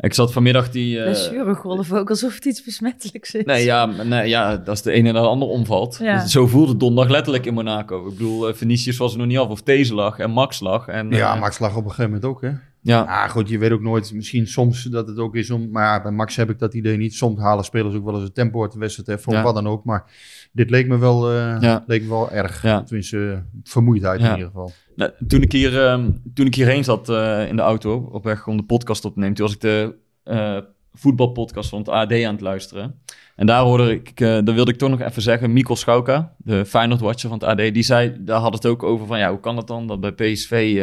[0.00, 0.98] Ik zat vanmiddag die...
[0.98, 3.44] eh, Blessuregolf ook, alsof het iets besmettelijks is.
[3.44, 5.98] Nee, ja, nee, ja, dat is de ene naar de ander omvalt.
[6.02, 6.26] Ja.
[6.26, 8.06] Zo voelde het donderdag letterlijk in Monaco.
[8.06, 10.86] Ik bedoel, eh, Vinicius was er nog niet af of deze lag en Max lag.
[10.88, 12.48] En, Ja, eh, Max lag op een gegeven moment ook, hè.
[12.48, 15.70] ja, Ja, goed, je weet ook nooit, misschien soms dat het ook is om...
[15.70, 17.14] Maar ja, bij Max heb ik dat idee niet.
[17.14, 19.42] Soms halen spelers ook wel eens het tempo uit de wedstrijd, hè, voor Ja.
[19.42, 19.84] wat dan ook.
[19.84, 20.04] Maar
[20.52, 21.84] dit leek me wel, eh, Ja.
[21.86, 22.62] leek me wel erg.
[22.62, 22.82] Ja.
[22.82, 24.26] Tenminste, vermoeidheid Ja.
[24.26, 24.72] in ieder geval.
[25.00, 28.46] Nou, toen, ik hier, ehm, toen ik hierheen zat eh, in de auto, op weg
[28.46, 30.58] om de podcast op te nemen, toen was ik de eh,
[30.92, 33.00] voetbalpodcast van het AD aan het luisteren.
[33.36, 36.64] En daar hoorde ik, eh daar wilde ik toch nog even zeggen, Mikkel Schauka, de
[36.64, 39.56] Feyenoord-watcher van het AD, die zei, daar had het ook over van, ja, hoe kan
[39.56, 40.82] het dan dat bij PSV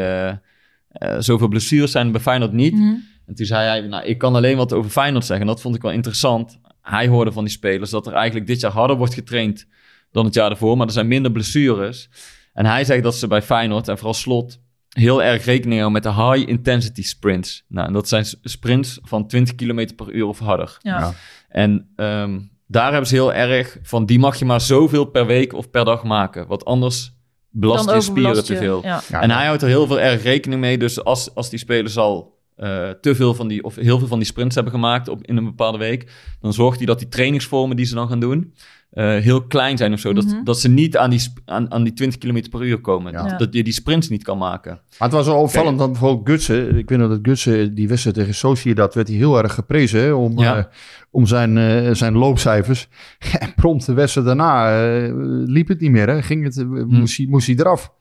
[1.20, 2.74] zoveel blessures zijn en bij Feyenoord niet?
[2.74, 2.96] Mhm.
[3.26, 5.46] En toen zei hij, nou, ik kan alleen wat over Feyenoord zeggen.
[5.46, 6.60] En dat vond ik wel interessant.
[6.82, 9.68] Hij hoorde van die spelers dat er eigenlijk dit jaar harder wordt getraind
[10.12, 10.78] dan het jaar ervoor.
[10.78, 12.10] Maar er zijn minder blessures.
[12.58, 16.04] En hij zegt dat ze bij Feyenoord en vooral Slot heel erg rekening houden met
[16.04, 17.64] de high intensity sprints.
[17.68, 20.78] Nou, en dat zijn sprints van 20 km per uur of harder.
[20.82, 21.00] Ja.
[21.00, 21.14] Ja.
[21.50, 25.54] En ehm, daar hebben ze heel erg van, die mag je maar zoveel per week
[25.54, 26.48] of per dag maken.
[26.48, 27.14] Want anders
[27.50, 28.84] belast je spieren te veel.
[28.84, 29.02] Ja.
[29.10, 30.78] Ja, en hij houdt er heel veel erg rekening mee.
[30.78, 34.18] Dus als, als die spelers al eh, te veel van die, of heel veel van
[34.18, 37.76] die sprints hebben gemaakt op, in een bepaalde week, dan zorgt hij dat die trainingsvormen
[37.76, 38.54] die ze dan gaan doen,
[38.98, 40.12] eh, heel klein zijn of zo.
[40.14, 40.28] Mhm.
[40.28, 43.12] dat, dat ze niet aan die, aan, aan die 20 km per uur komen.
[43.12, 43.28] Ja.
[43.28, 44.72] Dat, dat je die sprints niet kan maken.
[44.72, 48.16] Maar het was wel opvallend dat bijvoorbeeld Gutsen, ik weet nog dat Gutsen, die wedstrijd
[48.16, 50.58] tegen Sociedad, werd hij heel erg geprezen hè, om, Ja.
[50.58, 50.64] eh,
[51.12, 52.88] om zijn, eh, zijn loopcijfers.
[53.40, 55.12] En prompt de wedstrijd daarna eh,
[55.46, 56.22] liep het niet meer, hè.
[56.22, 57.94] Ging het, eh, moest, hij, moest hij eraf.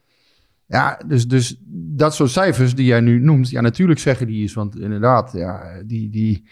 [0.67, 4.53] Ja, dus, dus dat soort cijfers die jij nu noemt, ja natuurlijk zeggen die is,
[4.53, 6.43] want inderdaad, ja, die, die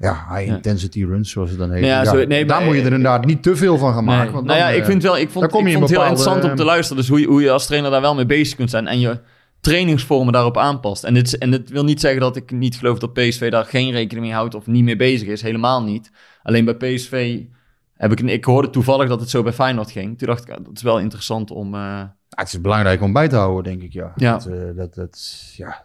[0.00, 0.54] ja, high Ja.
[0.54, 1.84] intensity runs, zoals het dan heet.
[1.84, 4.24] Ja, zo- nee, daar maar- moet je er inderdaad niet te veel van gaan maken.
[4.24, 4.32] Nee.
[4.32, 6.44] Want nou dan, ja, ik eh, vind wel, ik vond, ik vond het heel interessant
[6.44, 6.96] om te eh, luisteren.
[7.02, 9.18] Dus hoe je, hoe je als trainer daar wel mee bezig kunt zijn en je
[9.60, 11.04] trainingsvormen daarop aanpast.
[11.04, 13.90] En dit, en dit wil niet zeggen dat ik niet geloof dat PSV daar geen
[13.90, 15.42] rekening mee houdt of niet mee bezig is.
[15.42, 16.10] Helemaal niet.
[16.42, 17.40] Alleen bij PSV
[17.94, 20.18] heb ik, een- ik hoorde toevallig dat het zo bij Feyenoord ging.
[20.18, 21.74] Toen dacht ik, ah, dat is wel interessant om...
[21.74, 24.12] eh, Ja, het is belangrijk om bij te houden, denk ik, ja.
[24.16, 24.32] Ja.
[24.32, 25.84] Dat, eh, dat, dat, ja.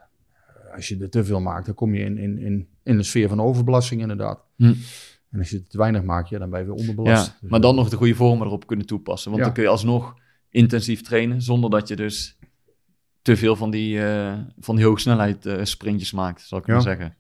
[0.76, 3.28] Als je er te veel maakt, dan kom je in, in, in, in de sfeer
[3.30, 4.40] van overbelasting inderdaad.
[4.56, 4.74] Hm.
[5.32, 7.26] En als je het te weinig maakt, ja, dan ben je weer onderbelast.
[7.28, 9.30] ja, Dus, maar dan nog de goede vormen erop kunnen toepassen.
[9.32, 9.46] Want Ja.
[9.48, 10.14] dan kun je alsnog
[10.50, 12.38] intensief trainen zonder dat je dus
[13.22, 16.74] te veel van die, eh, van die hoogsnelheid eh, sprintjes maakt, zal ik Ja.
[16.74, 17.16] maar zeggen.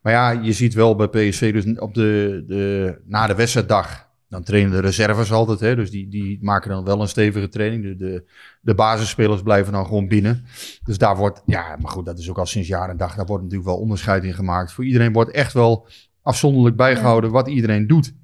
[0.00, 4.03] Maar ja, je ziet wel bij PSV, dus op de, de, na de wedstrijddag,
[4.34, 5.60] dan trainen de reserves altijd.
[5.60, 7.82] Hè, dus die, die maken dan wel een stevige training.
[7.82, 8.24] De, de,
[8.60, 10.44] de basisspelers blijven dan gewoon binnen.
[10.84, 13.26] Dus daar wordt, ja, maar goed, dat is ook al sinds jaar en dag, daar
[13.26, 14.72] wordt natuurlijk wel onderscheid in gemaakt.
[14.72, 15.86] Voor iedereen wordt echt wel
[16.22, 18.14] afzonderlijk bijgehouden wat iedereen doet.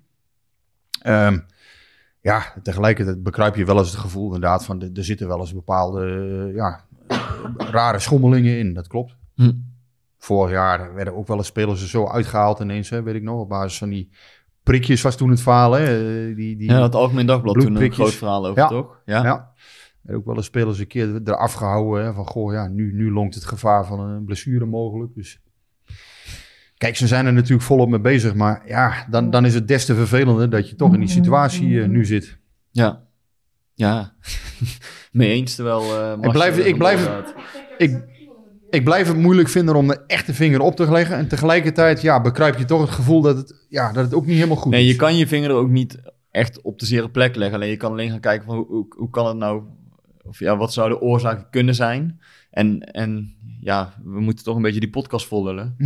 [1.03, 1.39] Ehm,
[2.21, 6.05] ja, tegelijkertijd bekruip je wel eens het gevoel inderdaad van, er zitten wel eens bepaalde,
[6.49, 6.85] eh, ja,
[7.57, 8.75] rare schommelingen in.
[8.75, 9.17] Dat klopt.
[9.35, 9.53] Hm.
[10.19, 13.41] Vorig jaar werden ook wel eens spelers er zo uitgehaald ineens, hè, weet ik nog,
[13.41, 14.11] op basis van die
[14.63, 15.73] prikjes was toen het verhaal.
[15.73, 18.05] Hè, eh, die, die, Ja, het Algemeen Dagblad toen een bloedprikjes.
[18.07, 18.69] groot verhaal over, Ja.
[18.69, 19.01] toch?
[19.05, 19.23] Ja.
[19.25, 19.49] ja.
[20.05, 22.05] En ook wel eens spelers een keer eraf gehouden.
[22.05, 25.15] Hè, van, goh, ja, nu, nu longt het gevaar van een blessure mogelijk.
[25.15, 25.41] Dus
[26.77, 28.35] kijk, ze zijn er natuurlijk volop mee bezig.
[28.35, 31.83] Maar ja, dan, dan is het des te vervelender dat je toch in die situatie
[31.83, 32.39] eh, nu zit.
[32.71, 33.03] Ja.
[33.75, 34.13] Ja.
[35.13, 35.81] Mee eens, terwijl...
[35.83, 37.33] eh, Marcel blijf- ik blijf-.
[37.79, 38.05] Ik,
[38.71, 41.17] ik blijf het moeilijk vinden om de echte vinger op te leggen.
[41.17, 44.37] En tegelijkertijd ja, bekruip je toch het gevoel dat het, ja, dat het ook niet
[44.37, 44.91] helemaal goed Nee, is.
[44.91, 45.99] je kan je vinger er ook niet
[46.31, 47.57] echt op de zere plek leggen.
[47.57, 49.63] Alleen je kan alleen gaan kijken van hoe, hoe, hoe kan het nou...
[50.31, 52.21] Of ja, wat zou de oorzaak kunnen zijn?
[52.51, 55.77] En, en ja, we moeten toch een beetje die podcast vollullen.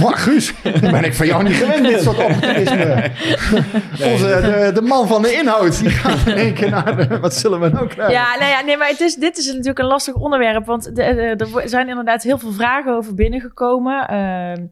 [0.00, 3.10] Maar Guus, ben ik van jou niet gewend, dit soort optimisme.
[4.12, 7.34] Onze, de, de man van de inhoud, die gaat in één keer naar de, wat
[7.34, 8.14] zullen we nou krijgen?
[8.14, 10.66] Ja, nou ja, nee, maar het is, dit is natuurlijk een lastig onderwerp.
[10.66, 14.08] Want de, de- er zijn inderdaad heel veel vragen over binnengekomen.
[14.08, 14.18] Ehm,
[14.60, 14.62] eh,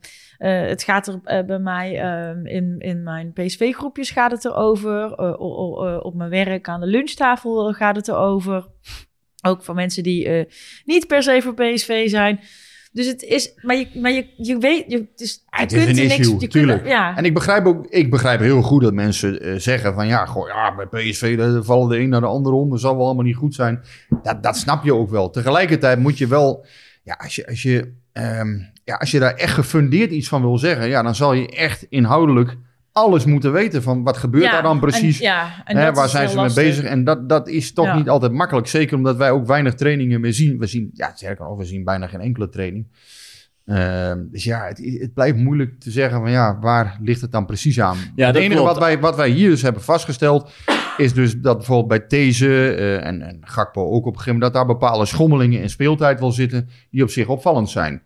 [0.48, 5.12] het gaat er eh, bij mij ehm, in, in mijn PSV-groepjes gaat het erover.
[5.12, 8.66] Eh, eh, op mijn werk aan de lunchtafel gaat het erover.
[9.46, 10.44] Ook van mensen die eh,
[10.84, 12.40] niet per se voor PSV zijn.
[12.92, 15.96] Dus het is, maar je, maar je, je weet, je, is, je het is kunt
[15.96, 16.86] een er niks, issue, kunt- tuurlijk.
[16.86, 17.16] ja.
[17.16, 20.48] En ik begrijp ook, ik begrijp heel goed dat mensen eh, zeggen van ja, goh,
[20.48, 23.24] ja, bij PSV daar vallen de een naar de ander om, dat zal wel allemaal
[23.24, 23.82] niet goed zijn.
[24.22, 25.30] Dat, dat snap je ook wel.
[25.30, 26.66] Tegelijkertijd moet je wel,
[27.02, 30.58] ja, als je, als je, ehm, ja, als je daar echt gefundeerd iets van wil
[30.58, 32.56] zeggen, ja, dan zal je echt inhoudelijk
[32.92, 35.18] alles moeten weten van wat gebeurt Ja, daar dan precies.
[35.18, 36.84] En, ja, en Hè, waar zijn ze mee bezig?
[36.84, 37.96] En dat, dat is toch Ja.
[37.96, 38.66] niet altijd makkelijk.
[38.66, 40.58] Zeker omdat wij ook weinig trainingen meer zien.
[40.58, 42.86] We zien, ja, sterker nog, we zien bijna geen enkele training.
[43.66, 47.46] Ehm, dus ja, het, het blijft moeilijk te zeggen van ja, waar ligt het dan
[47.46, 47.96] precies aan?
[48.14, 48.68] Ja, het enige klopt.
[48.68, 50.50] wat wij, wat wij hier dus hebben vastgesteld,
[50.96, 54.42] is dus dat bijvoorbeeld bij These eh, en, en Gakpo ook op een gegeven moment,
[54.42, 58.02] dat daar bepaalde schommelingen in speeltijd wel zitten, die op zich opvallend zijn.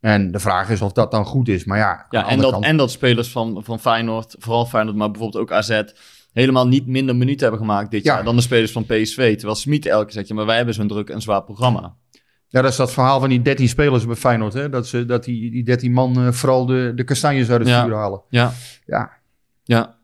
[0.00, 1.64] En de vraag is of dat dan goed is.
[1.64, 5.10] Maar ja, Ja, en dat, kant- en dat spelers van, van Feyenoord, vooral Feyenoord, maar
[5.10, 5.82] bijvoorbeeld ook AZ,
[6.32, 8.14] helemaal niet minder minuten hebben gemaakt dit Ja.
[8.14, 9.32] jaar dan de spelers van PSV.
[9.34, 11.94] Terwijl Smit elke zegt, ja, maar wij hebben zo'n druk en zwaar programma.
[12.48, 14.52] Ja, dat is dat verhaal van die 13 spelers bij Feyenoord.
[14.52, 14.68] Hè?
[14.68, 17.84] Dat, ze, dat die, die 13 man eh, vooral de, de kastanjes uit het Ja.
[17.84, 18.22] vuur halen.
[18.28, 18.52] Ja,
[18.86, 19.10] Ja,
[19.64, 19.94] ja.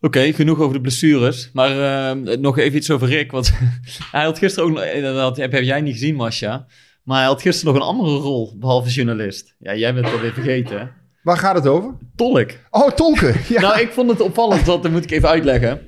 [0.00, 1.50] Oké, genoeg over de blessures.
[1.52, 3.30] Maar eh, nog even iets over Rick.
[3.30, 3.52] Want
[4.12, 6.66] hij had gisteren ook, nog- dat heb, heb jij niet gezien, Masha.
[7.02, 9.54] Maar hij had gisteren nog een andere rol, behalve journalist.
[9.58, 10.78] Ja, jij bent dat weer vergeten.
[10.78, 10.84] hè?
[11.22, 11.94] waar gaat het over?
[12.16, 12.50] Tolk.
[12.70, 13.34] Oh, tolken.
[13.48, 13.60] Ja.
[13.60, 15.80] Nou, ik vond het opvallend, dat, dat moet ik even uitleggen.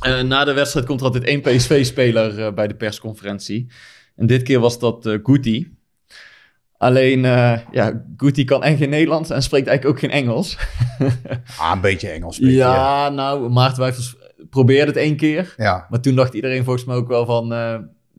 [0.00, 3.70] Eh, na de wedstrijd komt er altijd één PSV-speler eh, bij de persconferentie.
[4.16, 5.76] En dit keer was dat eh Guti.
[6.76, 10.58] Alleen, eh ja, Guti kan echt geen Nederlands en spreekt eigenlijk ook geen Engels.
[11.58, 12.56] ah, een beetje Engels spreken.
[12.56, 12.74] Ja.
[12.74, 14.16] ja, nou, Maarten Wijfels
[14.50, 15.54] probeerde het één keer.
[15.56, 15.86] ja.
[15.90, 17.52] Maar toen dacht iedereen volgens mij ook wel van...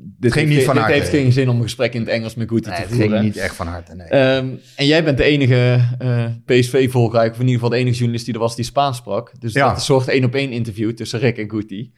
[0.02, 1.00] dit Ging heeft, niet van dit harte.
[1.00, 3.10] heeft geen zin om een gesprek in het Engels met Nee, te het voeren.
[3.10, 3.96] ging niet echt van harte.
[3.96, 4.08] Nee.
[4.08, 8.26] Ehm, en jij bent de enige eh, PSV-volger, of in ieder geval de enige journalist
[8.26, 9.32] die er was die Spaans sprak.
[9.40, 9.68] Dus Ja.
[9.74, 11.94] dat soort één-op-één interview tussen Rick en Guti.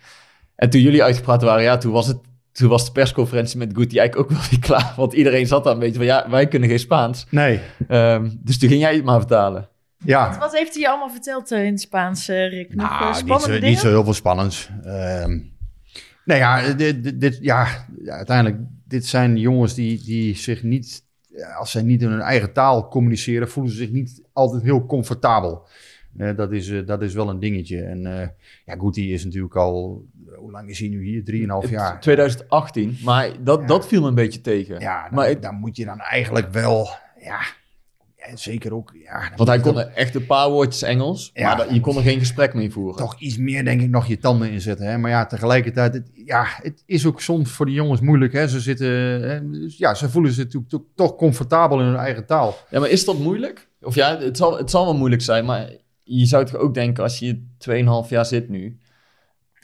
[0.55, 2.17] En toen jullie uitgepraat waren, ja, toen was, het,
[2.51, 4.93] toen was de persconferentie met Guti eigenlijk ook wel weer klaar.
[4.95, 7.25] Want iedereen zat dan een beetje van, ja, wij kunnen geen Spaans.
[7.29, 7.59] nee.
[7.87, 9.69] Ehm, dus toen ging jij het maar vertalen.
[10.05, 10.37] Ja.
[10.39, 12.75] Wat heeft hij je allemaal verteld eh, in het Spaans, eh, Rick?
[12.75, 14.69] Nog Nou, niet spannende zo, niet zo heel veel spannends.
[14.83, 15.37] Ehm
[16.25, 18.57] nou ja, dit, dit, ja, uiteindelijk,
[18.87, 21.03] dit zijn jongens die, die zich niet,
[21.57, 25.67] als zij niet in hun eigen taal communiceren, voelen ze zich niet altijd heel comfortabel.
[26.17, 27.81] Eh, dat, is, eh, dat is wel een dingetje.
[27.83, 28.27] En eh
[28.65, 30.05] ja, Guti is natuurlijk al,
[30.35, 31.23] hoe lang is hij nu hier?
[31.23, 31.99] Drieënhalf jaar.
[31.99, 33.65] 2018, maar dat, Ja.
[33.65, 34.79] dat viel me een beetje tegen.
[34.79, 37.39] Ja, dan, maar dan moet je dan eigenlijk wel, ja,
[38.33, 39.31] zeker ook, ja.
[39.35, 41.47] want hij kon echt een paar woordjes Engels, Ja.
[41.47, 42.97] maar dat- je kon er geen gesprek mee voeren.
[42.97, 44.85] toch iets meer, denk ik, nog je tanden inzetten.
[44.85, 44.97] Hè?
[44.97, 48.33] Maar ja, tegelijkertijd, het, ja, het is ook soms voor die jongens moeilijk.
[48.33, 48.47] Hè?
[48.47, 48.87] Ze zitten,
[49.29, 52.57] hè, dus ja, ze voelen zich to- toch comfortabel in hun eigen taal.
[52.69, 53.67] Ja, maar is dat moeilijk?
[53.81, 55.69] Of ja, het zal, het zal wel moeilijk zijn, maar
[56.03, 57.39] je zou toch ook denken als je hier
[58.03, 58.77] 2,5 jaar zit nu.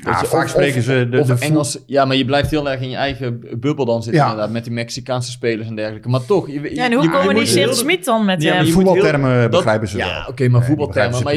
[0.04, 1.80] Ja, je vaak of- spreken ze de- Engels.
[1.86, 4.30] Ja, maar je blijft heel erg in je eigen bu- bubbel dan zitten, Ja.
[4.30, 6.10] inderdaad, met die Mexicaanse spelers en dergelijke.
[6.10, 8.64] Maar toch, je, je, Ja, en hoe communiceert heel- Smit dan met Ja, hem?
[8.64, 10.28] heel- voetbaltermen dat- begrijpen ze Ja, wel.
[10.28, 11.24] oké, maar die voetbaltermen.
[11.24, 11.36] Maar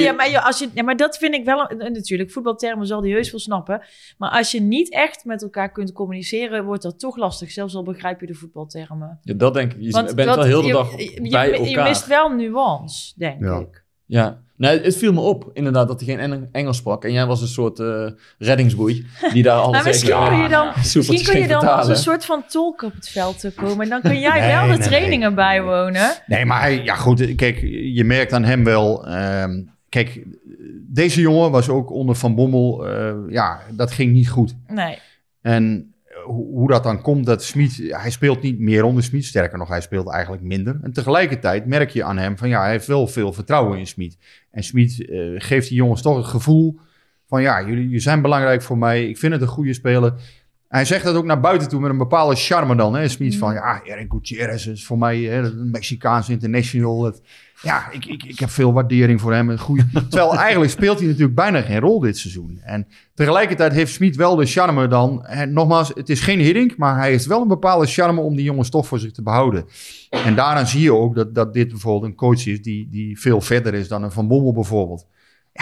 [0.00, 1.70] Ja, maar, ja, als je, ja, maar dat vind ik wel...
[1.70, 3.82] een- natuurlijk, voetbaltermen zal die heus wel snappen.
[4.18, 6.64] Maar als je niet echt met elkaar kunt communiceren...
[6.64, 7.50] wordt dat toch lastig.
[7.50, 9.18] Zelfs al begrijp je de voetbaltermen.
[9.22, 9.78] ja, dat denk ik.
[9.80, 10.96] Je Want bent dat- wel heel de dag je,
[11.30, 11.68] bij je, elkaar.
[11.68, 13.58] je mist wel nuance, denk Ja.
[13.58, 13.84] ik.
[14.10, 17.04] Ja, nee, het viel me op inderdaad dat hij geen Eng- Engels sprak.
[17.04, 18.06] En jij was een soort eh,
[18.38, 21.88] reddingsboei die daar alles Nou, misschien even- kun je dan, misschien kun je dan als
[21.88, 23.80] een soort van tolk op het veld te komen.
[23.80, 24.88] En dan kun jij Nee, wel de nee, nee.
[24.88, 26.10] trainingen bijwonen.
[26.26, 27.60] Nee, maar hij, ja goed, kijk,
[27.94, 29.06] je merkt aan hem wel.
[29.06, 30.26] ehm, kijk,
[30.88, 32.86] deze jongen was ook onder Van Bommel.
[32.88, 34.54] eh, ja, dat ging niet goed.
[34.68, 34.98] Nee.
[35.42, 35.89] En
[36.32, 39.24] hoe, dat dan komt, dat Smit, hij speelt niet meer onder Smit.
[39.24, 40.78] Sterker nog, hij speelt eigenlijk minder.
[40.82, 44.18] En tegelijkertijd merk je aan hem van ja, hij heeft wel veel vertrouwen in Smit.
[44.50, 46.78] En Smit eh, geeft die jongens toch het gevoel
[47.26, 49.08] van ja, jullie, jullie zijn belangrijk voor mij.
[49.08, 50.14] Ik vind het een goede speler.
[50.70, 52.94] Hij zegt dat ook naar buiten toe met een bepaalde charme dan.
[52.94, 53.08] Hè?
[53.08, 57.04] Smit van ja, Erik Gutierrez is voor mij hè, een Mexicaans international.
[57.04, 57.22] Het-
[57.62, 59.48] ja, ik, ik, ik heb veel waardering voor hem.
[59.50, 59.84] Een goede...
[60.08, 62.60] Terwijl eigenlijk speelt hij natuurlijk bijna geen rol dit seizoen.
[62.62, 65.26] En tegelijkertijd heeft Smit wel de charme dan.
[65.26, 68.44] En nogmaals, het is geen Hiddink, maar hij heeft wel een bepaalde charme om die
[68.44, 69.64] jongens toch voor zich te behouden.
[70.10, 73.40] En daaraan zie je ook dat, dat dit bijvoorbeeld een coach is die, die veel
[73.40, 75.06] verder is dan een Van Bommel bijvoorbeeld.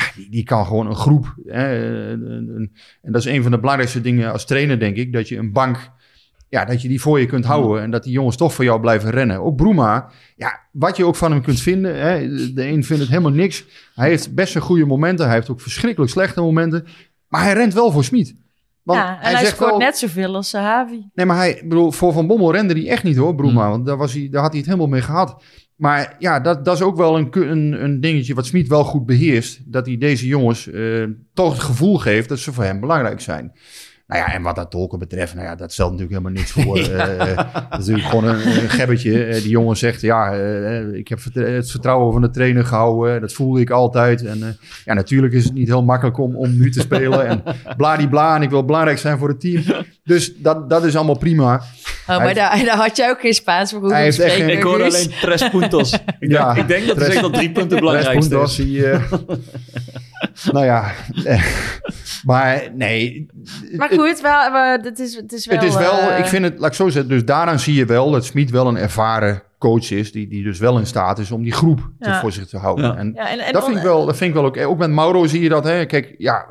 [0.01, 1.35] Ja, die, die kan gewoon een groep.
[1.47, 1.77] Hè,
[2.13, 5.13] een- een- en dat is een van de belangrijkste dingen als trainer, denk ik.
[5.13, 5.91] Dat je een bank,
[6.49, 7.83] ja, dat je die voor je kunt houden.
[7.83, 9.41] En dat die jongens toch voor jou blijven rennen.
[9.43, 12.01] Ook Broema, ja, wat je ook van hem kunt vinden.
[12.01, 13.65] Hè, de een vindt het helemaal niks.
[13.95, 15.27] Hij heeft best een goede momenten.
[15.27, 16.87] Hij heeft ook verschrikkelijk slechte momenten.
[17.29, 18.35] Maar hij rent wel voor Smit.
[18.88, 21.07] Want ja, en hij, zegt scoort wel- net zoveel als Sahavi.
[21.14, 23.62] Nee, maar hij, bedoel, voor Van Bommel rende hij echt niet hoor, Broema.
[23.62, 23.70] Hmm.
[23.70, 25.42] Want daar, was hij, daar had hij het helemaal mee gehad.
[25.77, 29.07] Maar ja, dat, dat is ook wel een, een, een dingetje wat Smit wel goed
[29.07, 29.72] beheerst.
[29.72, 33.53] Dat hij deze jongens eh, toch het gevoel geeft dat ze voor hem belangrijk zijn.
[34.09, 36.79] Nou ja, en wat dat tolken betreft, nou ja, dat stelt natuurlijk helemaal niks voor.
[36.99, 37.37] Eh,
[37.71, 39.25] dat is natuurlijk gewoon een, een gebbetje.
[39.25, 43.21] Eh, die jongen zegt, ja, eh, ik heb het vertrouwen van de trainer gehouden.
[43.21, 44.25] Dat voelde ik altijd.
[44.25, 44.49] En eh,
[44.85, 47.27] ja, natuurlijk is het niet heel makkelijk om, om nu te spelen.
[47.27, 47.42] En
[47.77, 49.62] bladibla, en ik wil belangrijk zijn voor het team.
[50.05, 51.62] Dus dat, dat is allemaal prima.
[52.09, 54.62] Oh, maar daar, daar had je ook geen Spaans voor Hij heeft echt geen- Ik
[54.62, 54.94] hoorde Guus.
[54.94, 55.92] alleen tres puntos.
[55.92, 58.59] Ik, Ja, denk, ik denk dat tres- zegt dat drie punten het Tres belangrijkste puntos,
[58.59, 58.64] is.
[58.64, 59.12] die, eh,
[60.53, 60.93] nou ja,
[61.25, 61.45] eh,
[62.25, 63.27] maar nee.
[63.77, 65.59] Maar het- goed, wel, we- het, is, het is wel...
[65.59, 67.85] Het is wel, eh, ik vind het, laat ik zo zeggen, dus daaraan zie je
[67.85, 71.31] wel dat Smit wel een ervaren coach is, die, die dus wel in staat is
[71.31, 72.85] om die groep te, voor zich te houden.
[72.85, 72.97] Ja.
[72.97, 74.91] En ja, en, en dat, vind ik wel, dat vind ik wel ook, ook met
[74.91, 75.85] Mauro zie je dat, hè.
[75.87, 76.47] Kijk, ja,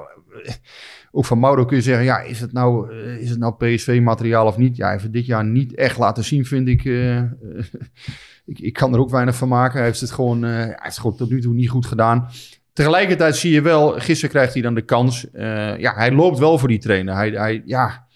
[1.11, 4.45] ook van Mauro kun je zeggen, ja, is het nou, eh, is het nou PSV-materiaal
[4.47, 4.75] of niet?
[4.75, 6.85] Ja, hij heeft dit jaar niet echt laten zien, vind ik.
[6.85, 7.25] eh, eh,
[8.45, 9.77] ik, ik kan er ook weinig van maken.
[9.77, 12.29] Hij heeft het gewoon, eh, hij heeft het gewoon tot nu toe niet goed gedaan.
[12.77, 15.31] Tegelijkertijd zie je wel, gisteren krijgt hij dan de kans.
[15.31, 17.15] eh, ja, hij loopt wel voor die trainer.
[17.15, 18.07] Hij, hij, ja,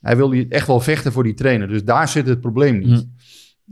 [0.00, 1.68] hij wil hier echt wel vechten voor die trainer.
[1.68, 3.06] Dus daar zit het probleem niet.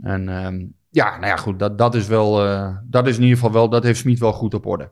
[0.03, 3.37] En ehm, ja, nou ja, goed, dat, dat is wel, eh, dat is in ieder
[3.37, 4.91] geval wel, dat heeft Smit wel goed op orde.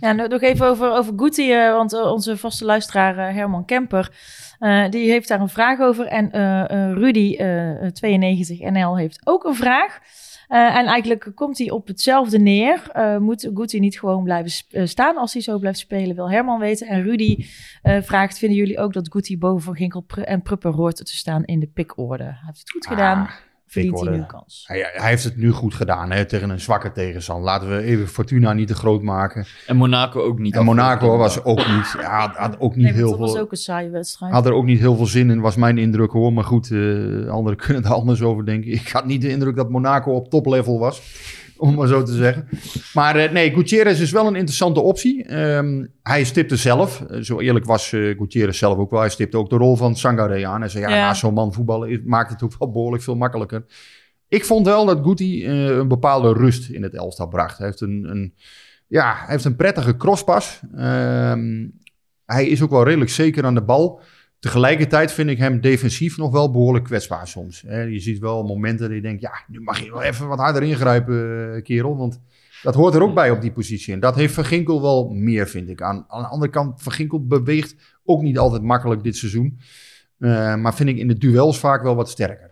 [0.00, 4.10] Ja, nog nog even over, over Guti, eh, want onze vaste luisteraar Herman Kemper,
[4.58, 6.06] eh, die heeft daar een vraag over.
[6.06, 9.98] En eh, eh, Rudy, eh, 92 NL, heeft ook een vraag.
[10.52, 12.90] Eh, en eigenlijk komt hij op hetzelfde neer.
[12.92, 16.58] Eh, moet Guti niet gewoon blijven eh, staan als hij zo blijft spelen, wil Herman
[16.58, 16.86] weten.
[16.86, 17.46] En Rudy
[17.82, 21.60] vraagt, vinden jullie ook dat Guti boven Van Ginkel en Prupper hoort te staan in
[21.60, 22.24] de pikorde?
[22.24, 23.32] Hij heeft het goed gedaan, Ah,
[23.72, 24.34] verdient hij nu pikorde.
[24.34, 24.64] een kans.
[24.66, 27.44] Hij, hij heeft het nu goed gedaan hè, tegen een zwakke tegenstander.
[27.44, 29.46] Laten we even Fortuna niet te groot maken.
[29.66, 30.54] En Monaco ook niet.
[30.54, 33.40] En Monaco was ook niet, ja, had, had ook niet Nee, heel dat was veel.
[33.40, 34.32] ook een saaie wedstrijd.
[34.32, 36.32] Had er ook niet heel veel zin in, was mijn indruk hoor.
[36.32, 36.78] Maar goed, eh,
[37.28, 38.70] anderen kunnen er anders over denken.
[38.72, 41.02] Ik had niet de indruk dat Monaco op toplevel was.
[41.66, 42.48] Om maar zo te zeggen.
[42.94, 45.24] Maar eh, nee, Gutierrez is wel een interessante optie.
[45.24, 49.00] Ehm, hij stipte zelf, eh, zo eerlijk was eh Gutierrez zelf ook wel.
[49.00, 50.60] Hij stipte ook de rol van Sangare aan.
[50.60, 50.96] Hij zei, ja, Ja.
[50.96, 53.64] naast zo'n man voetballen maakt het ook wel behoorlijk veel makkelijker.
[54.28, 57.58] Ik vond wel dat Guti een bepaalde rust in het elftal bracht.
[57.58, 58.34] Hij heeft een, een,
[58.86, 60.60] ja, hij heeft een prettige crosspas.
[60.76, 61.66] Ehm,
[62.24, 64.00] hij is ook wel redelijk zeker aan de bal.
[64.42, 67.60] Tegelijkertijd vind ik hem defensief nog wel behoorlijk kwetsbaar soms.
[67.60, 70.62] Je ziet wel momenten dat je denkt, ja, nu mag je wel even wat harder
[70.62, 71.96] ingrijpen, eh, kerel.
[71.96, 72.20] Want
[72.62, 73.94] dat hoort er ook bij op die positie.
[73.94, 75.82] En dat heeft Van Ginkel wel meer, vind ik.
[75.82, 77.74] Aan, aan de andere kant, Van Ginkel beweegt
[78.04, 79.58] ook niet altijd makkelijk dit seizoen.
[80.18, 82.50] Eh, maar vind ik in de duels vaak wel wat sterker.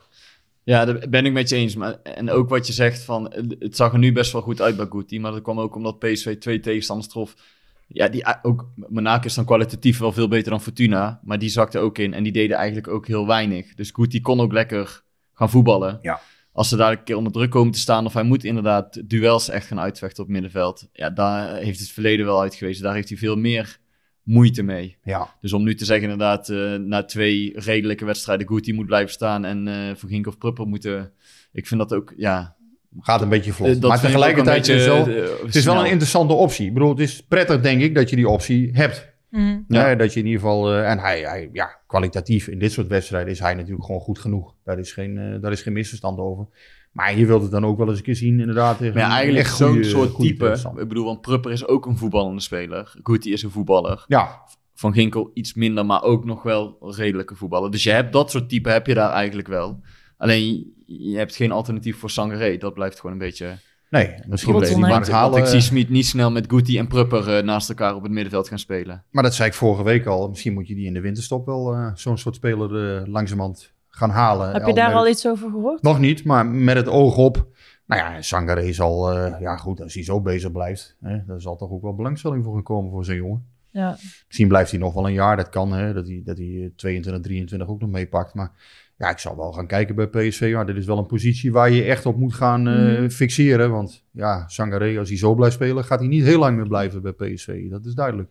[0.63, 1.77] Ja, daar ben ik met je eens.
[1.77, 4.77] Maar, en ook wat je zegt van, het zag er nu best wel goed uit
[4.77, 5.21] bij Guti.
[5.21, 7.35] Maar dat kwam ook omdat PSV twee tegenstanders trof.
[7.93, 11.21] Ja, die, ook, Monaco is dan kwalitatief wel veel beter dan Fortuna.
[11.23, 13.75] Maar die zakte ook in en die deden eigenlijk ook heel weinig.
[13.75, 15.99] Dus Guti kon ook lekker gaan voetballen.
[16.03, 16.21] Ja.
[16.53, 18.07] Als ze daar een keer onder druk komen te staan...
[18.07, 20.89] of hij moet inderdaad duels echt gaan uitvechten op middenveld...
[20.93, 22.83] ja, daar heeft het verleden wel uitgewezen.
[22.83, 23.79] Daar heeft hij veel meer
[24.23, 24.97] moeite mee.
[25.03, 29.13] Ja, Dus om nu te zeggen inderdaad, eh, na twee redelijke wedstrijden, Guti moet blijven
[29.13, 31.13] staan en eh Van Gink of Prupper moeten...
[31.53, 32.59] Ik vind dat ook, ja...
[32.99, 33.83] gaat een beetje vlot.
[33.83, 36.67] eh, maar tegelijkertijd een is het wel, beetje, eh, het is wel een interessante optie.
[36.67, 39.09] Ik bedoel, het is prettig, denk ik, dat je die optie hebt.
[39.31, 39.59] Mhm.
[39.69, 39.89] Ja.
[39.89, 39.95] Ja.
[39.95, 43.31] dat je in ieder geval, eh, en hij, hij, ja, kwalitatief in dit soort wedstrijden
[43.33, 44.55] is hij natuurlijk gewoon goed genoeg.
[44.65, 46.47] Daar is geen, eh, daar is geen misverstand over.
[46.93, 48.79] Maar je wilt het dan ook wel eens een keer zien, inderdaad.
[48.79, 50.81] Tegen Maar ja, eigenlijk zo'n soort goede type.
[50.81, 52.95] Ik bedoel, want Prupper is ook een voetballende speler.
[53.03, 54.05] Guti is een voetballer.
[54.07, 54.43] Ja,
[54.75, 57.71] Van Ginkel iets minder, maar ook nog wel redelijke voetballer.
[57.71, 59.81] Dus je hebt dat soort type heb je daar eigenlijk wel.
[60.21, 62.57] Alleen, je hebt geen alternatief voor Sangaré.
[62.57, 63.57] Dat blijft gewoon een beetje...
[63.91, 65.39] nee, misschien bleef het want halen.
[65.39, 68.49] ik zie Smit niet snel met Guti en Prupper eh, naast elkaar op het middenveld
[68.49, 69.05] gaan spelen.
[69.11, 70.29] Maar dat zei ik vorige week al.
[70.29, 74.11] Misschien moet je die in de winterstop wel eh, zo'n soort speler eh, langzamerhand gaan
[74.11, 74.53] halen.
[74.53, 75.83] Heb je daar al iets over gehoord?
[75.83, 77.49] Nog niet, maar met het oog op.
[77.91, 81.57] Nou ja, Sangare zal, eh, ja goed, als hij zo bezig blijft, hè, daar zal
[81.57, 83.47] toch ook wel belangstelling voor gaan komen voor zo'n jongen.
[83.71, 83.97] Ja.
[84.27, 86.71] Misschien blijft hij nog wel een jaar, dat kan, hè, dat, hij, dat hij eh,
[86.77, 88.35] 22, 23 ook nog meepakt.
[88.35, 88.53] Maar
[89.01, 90.51] ja, ik zal wel gaan kijken bij PSV.
[90.55, 93.09] Maar dit is wel een positie waar je echt op moet gaan eh, Mhm.
[93.09, 93.71] fixeren.
[93.71, 97.03] Want ja, Sangare, als hij zo blijft spelen, gaat hij niet heel lang meer blijven
[97.03, 97.69] bij PSV.
[97.71, 98.29] Dat is duidelijk.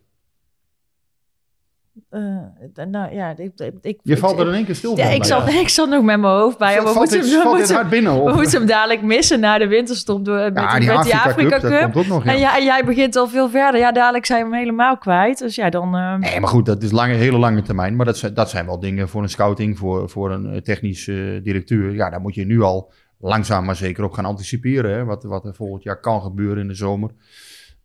[2.10, 5.48] Eh, nou ja, ik, ik, Je valt er in één keer stil Ja, ik zat,
[5.64, 6.82] ik zat nog met mijn hoofd bij.
[6.82, 8.14] We moeten, dit, hem- we valt dit moeten, hard binnen?
[8.14, 8.34] we Of?
[8.34, 11.70] moeten hem dadelijk missen na de winterstop door, met, Ja, die, met Afrika, Afrika Cup,
[11.70, 11.70] Cup.
[11.70, 12.24] dat komt ook nog.
[12.24, 12.32] Ja.
[12.32, 13.80] En, jij, en jij begint al veel verder.
[13.80, 15.38] Ja, dadelijk zijn we hem helemaal kwijt.
[15.38, 15.96] Dus ja, dan...
[15.96, 17.96] eh, Nee, maar goed, dat is lange, hele lange termijn.
[17.96, 21.08] Maar dat zijn, dat zijn wel dingen voor een scouting, voor, voor een eh, technisch
[21.08, 21.94] eh, directeur.
[21.94, 24.90] Ja, daar moet je nu al langzaam maar zeker op gaan anticiperen.
[24.94, 25.04] Hè?
[25.04, 27.10] Wat, wat er volgend jaar kan gebeuren in de zomer.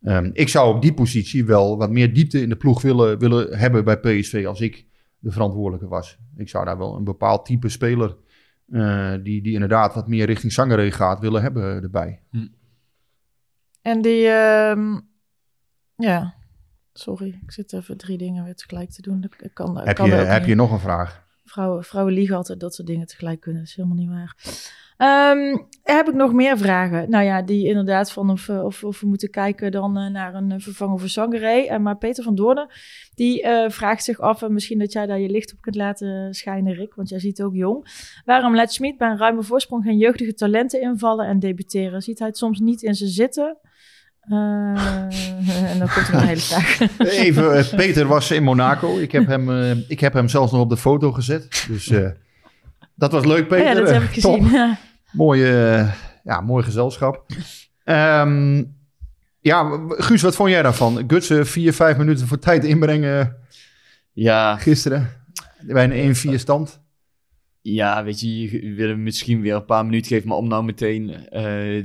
[0.06, 3.58] Ehm, ik zou op die positie wel wat meer diepte in de ploeg willen, willen
[3.58, 4.86] hebben bij PSV als ik
[5.18, 6.18] de verantwoordelijke was.
[6.36, 8.16] Ik zou daar wel een bepaald type speler
[8.70, 12.22] eh, die, die inderdaad wat meer richting Zangeré gaat willen hebben erbij.
[13.82, 14.26] En die...
[14.28, 15.00] ehm,
[15.96, 16.34] ja,
[16.92, 17.38] sorry.
[17.42, 19.20] Ik zit even drie dingen weer tegelijk te doen.
[19.20, 21.25] Dat kan, dat Heb kan je, heb je nog een vraag?
[21.46, 23.60] Vrouwen, vrouwen liegen altijd dat ze dingen tegelijk kunnen.
[23.60, 24.34] Dat is helemaal niet waar.
[24.96, 27.10] Ehm, heb ik nog meer vragen?
[27.10, 30.52] Nou ja, die inderdaad van of, eh, of, we moeten kijken dan eh, naar een
[30.52, 31.78] eh, vervanger voor Sangaré.
[31.78, 32.68] Maar Peter van Doornen,
[33.14, 36.74] die vraagt zich af, en misschien dat jij daar je licht op kunt laten schijnen,
[36.74, 37.86] Rick, want jij ziet ook jong.
[38.24, 42.02] Waarom laat Schmid bij een ruime voorsprong geen jeugdige talenten invallen en debuteren?
[42.02, 43.58] Ziet hij het soms niet in zijn zitten?
[44.28, 44.36] Eh,
[45.70, 46.78] en dan komt er een hele vraag.
[46.98, 48.98] Even, eh, Peter was in Monaco.
[48.98, 51.64] Ik heb, hem, eh, ik heb hem zelfs nog op de foto gezet.
[51.68, 52.08] Dus eh,
[52.94, 53.66] dat was leuk, Peter.
[53.66, 54.40] Oh ja, dat heb ik top.
[54.40, 54.52] gezien.
[54.54, 54.78] Ja.
[55.12, 55.86] Mooie,
[56.24, 57.26] ja, mooi gezelschap.
[57.84, 58.62] Ehm,
[59.40, 61.04] ja, Guus, wat vond jij daarvan?
[61.06, 63.36] Gutsen vier, vijf minuten voor tijd inbrengen
[64.12, 65.10] Ja, gisteren.
[65.60, 66.80] Bij een 1-4 stand.
[67.62, 70.64] ja, weet je, je wil hem misschien weer een paar minuten geven, maar om nou
[70.64, 71.84] meteen eh,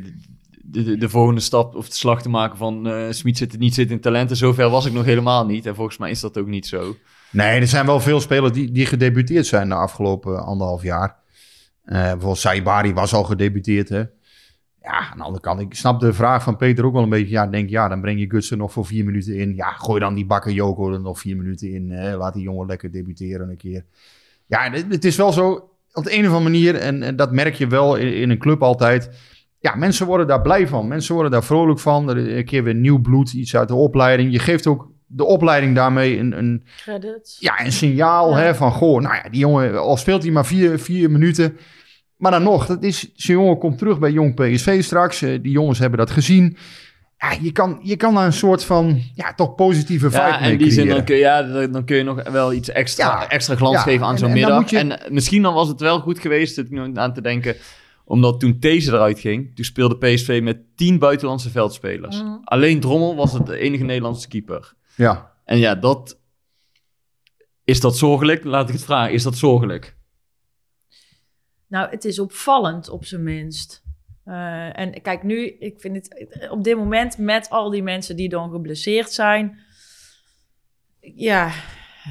[0.63, 3.73] de, de, de volgende stap of de slag te maken van eh Smit zit niet
[3.73, 4.37] zit in talenten.
[4.37, 5.65] Zover was ik nog helemaal niet.
[5.65, 6.95] En volgens mij is dat ook niet zo.
[7.31, 11.15] Nee, er zijn wel veel spelers die, die gedebuteerd zijn de afgelopen anderhalf jaar.
[11.83, 14.03] Eh bijvoorbeeld Saibari was al gedebuteerd, hè.
[14.83, 17.29] Ja, aan de andere kant, ik snap de vraag van Peter ook wel een beetje.
[17.29, 19.55] Ja, denk ja, dan breng je Gutsen nog voor vier minuten in.
[19.55, 22.15] Ja, gooi dan die bakker Joko er nog vier minuten in.
[22.15, 23.85] Laat die jongen lekker debuteren een keer.
[24.45, 27.53] Ja, het, is wel zo, op de een of andere manier, en, en dat merk
[27.53, 29.09] je wel in een club altijd.
[29.63, 30.87] Ja, mensen worden daar blij van.
[30.87, 32.09] Mensen worden daar vrolijk van.
[32.09, 34.31] Er is een keer weer nieuw bloed, iets uit de opleiding.
[34.31, 37.37] Je geeft ook de opleiding daarmee een, een, Credits.
[37.39, 38.37] ja, een signaal Ja.
[38.37, 41.57] hè, van, goh, nou ja, die jongen, al speelt hij maar vier, vier minuten.
[42.17, 45.21] Maar dan nog, dat is, zo'n jongen komt terug bij Jong PSV straks.
[45.21, 46.57] eh, die jongens hebben dat gezien.
[47.17, 50.51] Ja, je kan, je kan daar een soort van, ja, toch positieve vibe Ja, mee
[50.51, 53.29] en die zin, dan kun, je, ja, dan kun je nog wel iets extra, Ja.
[53.29, 54.69] extra glans Ja, geven aan zo'n middag.
[54.69, 57.55] je- En eh, misschien dan was het wel goed geweest, nu aan te denken,
[58.05, 62.21] omdat toen These eruit ging, toen speelde PSV met tien buitenlandse veldspelers.
[62.21, 62.37] Mhm.
[62.43, 64.73] Alleen Drommel was het de enige Nederlandse keeper.
[64.95, 66.19] Ja, En ja, dat...
[67.63, 68.43] Is dat zorgelijk?
[68.43, 69.13] Laat ik het vragen.
[69.13, 69.97] Is dat zorgelijk?
[71.67, 73.83] Nou, het is opvallend op zijn minst.
[74.23, 78.29] Eh, en kijk, nu, ik vind het op dit moment met al die mensen die
[78.29, 79.59] dan geblesseerd zijn.
[80.99, 81.51] Ja,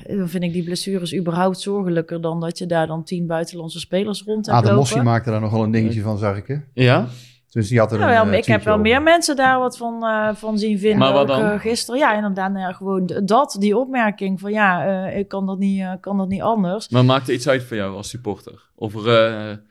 [0.07, 4.23] dan vind ik die blessures überhaupt zorgelijker dan dat je daar dan tien buitenlandse spelers
[4.23, 6.47] rond hebt Adam Mossi maakte daar nogal een dingetje van, zag ik.
[6.47, 6.57] Hè?
[6.75, 7.07] Ja?
[7.51, 8.87] Dus die had er een, wel, eh, ik heb wel over.
[8.87, 10.99] meer mensen daar wat van, eh, van zien vinden.
[10.99, 11.43] Maar wat ook, dan?
[11.43, 12.01] eh, gisteren.
[12.01, 15.81] Ja, inderdaad, nou ja, gewoon dat, die opmerking van ja, eh, ik kan dat, niet,
[15.81, 16.89] eh, kan dat niet anders.
[16.89, 18.69] Maar maakt er iets uit voor jou als supporter?
[18.75, 19.63] Of er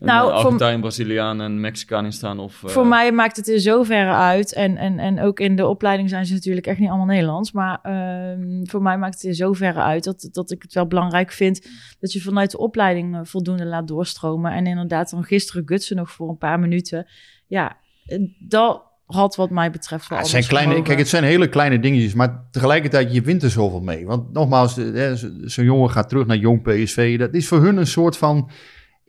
[0.00, 2.38] Nou, een voor- Argentijn, Braziliaan en Mexicaan in staan?
[2.38, 4.52] Of, eh, Voor mij maakt het in zoverre uit.
[4.54, 7.52] En, en, en ook in de opleiding zijn ze natuurlijk echt niet allemaal Nederlands.
[7.52, 11.32] Maar ehm, voor mij maakt het in zoverre uit dat, dat ik het wel belangrijk
[11.32, 11.66] vind
[12.00, 14.52] dat je vanuit de opleiding eh, voldoende laat doorstromen.
[14.52, 17.06] En inderdaad, dan gisteren Gutsen nog voor een paar minuten.
[17.46, 21.24] Ja, eh, dat had wat mij betreft wel Ja, het zijn kleine, kijk, het zijn
[21.24, 24.06] hele kleine dingetjes, maar tegelijkertijd, je wint er zoveel mee.
[24.06, 24.74] Want nogmaals,
[25.44, 27.18] zo'n jongen gaat terug naar jong PSV.
[27.18, 28.50] Dat is voor hun een soort van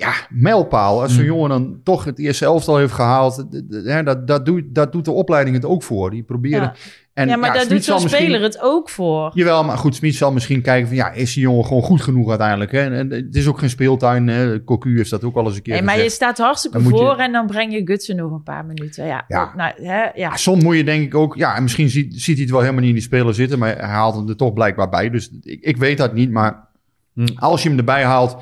[0.04, 1.01] ja, mijlpaal.
[1.01, 1.30] Als zo'n Hmm.
[1.34, 5.12] jongen dan toch het eerste elftal heeft gehaald, hè, dat, dat, doet, dat doet de
[5.12, 6.10] opleiding het ook voor.
[6.12, 6.62] Die proberen...
[6.62, 6.74] Ja.
[7.14, 9.32] En, ja, maar daar Smit doet zo'n misschien- speler het ook voor.
[9.34, 12.30] Jawel, maar goed, Smit zal misschien kijken van ja, is die jongen gewoon goed genoeg
[12.30, 12.72] uiteindelijk?
[12.72, 12.80] Hè?
[12.80, 14.28] En, en het is ook geen speeltuin.
[14.28, 14.64] Hè?
[14.64, 16.99] Cocu heeft dat ook al eens een keer Nee, maar je staat hartstikke Dan moet
[16.99, 19.06] je- voor en dan breng je Gutsen nog een paar minuten.
[19.06, 19.54] Ja, Ja.
[19.56, 20.12] Nou, hè, ja.
[20.16, 22.60] Ja, soms moet je denk ik ook, ja, en misschien ziet, ziet hij het wel
[22.62, 25.10] helemaal niet in die speler zitten, maar hij haalt hem er toch blijkbaar bij.
[25.10, 26.68] Dus ik, ik weet dat niet, maar
[27.14, 27.26] Hm.
[27.36, 28.38] als je hem erbij haalt,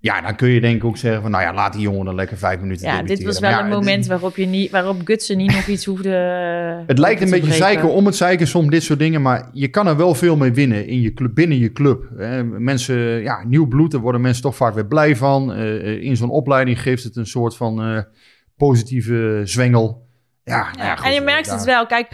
[0.00, 2.14] ja, dan kun je denk ik ook zeggen van, nou ja, laat die jongen dan
[2.14, 5.36] lekker vijf minuten Ja, dit was wel ja, een moment waarop, je niet, waarop Gutsen
[5.36, 6.10] niet nog iets hoefde.
[6.86, 9.86] Het lijkt een beetje zeiken om het zeiken, soms dit soort dingen, maar je kan
[9.86, 12.08] er wel veel mee winnen in je club, binnen je club.
[12.16, 12.44] Hè.
[12.44, 15.52] Mensen, ja, nieuw bloed, daar worden mensen toch vaak weer blij van.
[15.52, 18.02] Eh, eh, in zo'n opleiding geeft het een soort van eh,
[18.56, 20.06] positieve zwengel.
[20.44, 21.86] Ja, nou ja, Ja, goed, en je merkt daar- het wel.
[21.86, 22.08] Kijk,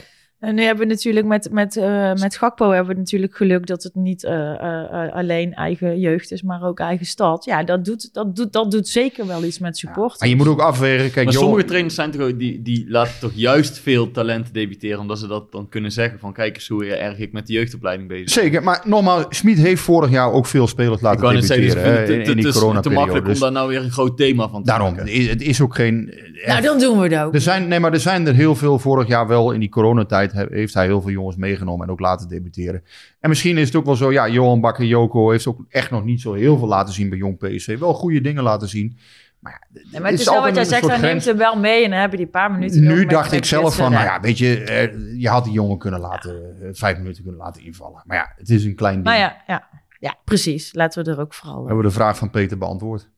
[0.44, 3.82] En nu hebben we natuurlijk met, met, eh, met Gakpo hebben we natuurlijk geluk dat
[3.82, 7.44] het niet eh, eh, alleen eigen jeugd is, maar ook eigen stad.
[7.44, 10.20] Ja, dat doet, dat doet, dat doet zeker wel iets met support.
[10.20, 11.10] Maar je moet ook afwegen.
[11.10, 14.52] Kijk, maar joh, sommige trainers zijn toch ook, die, die laten toch juist veel talenten
[14.52, 17.52] debuteren, omdat ze dat dan kunnen zeggen van kijk eens hoe erg ik met de
[17.52, 18.42] jeugdopleiding bezig ben.
[18.44, 21.64] Zeker, maar normaal, Smit heeft vorig jaar ook veel spelers Ik laten wou net zeggen,
[21.66, 23.68] dus ik debuteren vind hè, het in, te- in die makkelijk om Dus daar nou
[23.68, 25.04] weer een groot thema van te daarom, maken.
[25.06, 26.10] het is- het is ook geen...
[26.34, 27.34] echt- nou, dan doen we het ook.
[27.34, 30.32] er zijn, nee, maar er zijn er heel veel vorig jaar wel in die coronatijd
[30.34, 32.82] heeft hij heel veel jongens meegenomen en ook laten debuteren.
[33.20, 36.04] En misschien is het ook wel zo, ja, Johan Bakker Joko heeft ook echt nog
[36.04, 37.78] niet zo heel veel laten zien bij Jong PSV.
[37.78, 38.98] Wel goede dingen laten zien.
[39.40, 41.84] Maar ja, Ja, maar het is wel wat jij zegt, hij neemt hem wel mee
[41.84, 42.82] en dan hebben die paar minuten.
[42.82, 44.20] Nu dacht ik zelf van, nou ja.
[44.20, 48.02] weet je, eh, je had die jongen kunnen laten, eh, vijf minuten kunnen laten invallen.
[48.04, 49.06] Maar ja, het is een klein ding.
[49.06, 49.68] Maar ja, ja,
[49.98, 50.74] ja, precies.
[50.74, 51.60] Laten we er ook vooral...
[51.60, 53.10] We hebben de vraag van Peter beantwoord.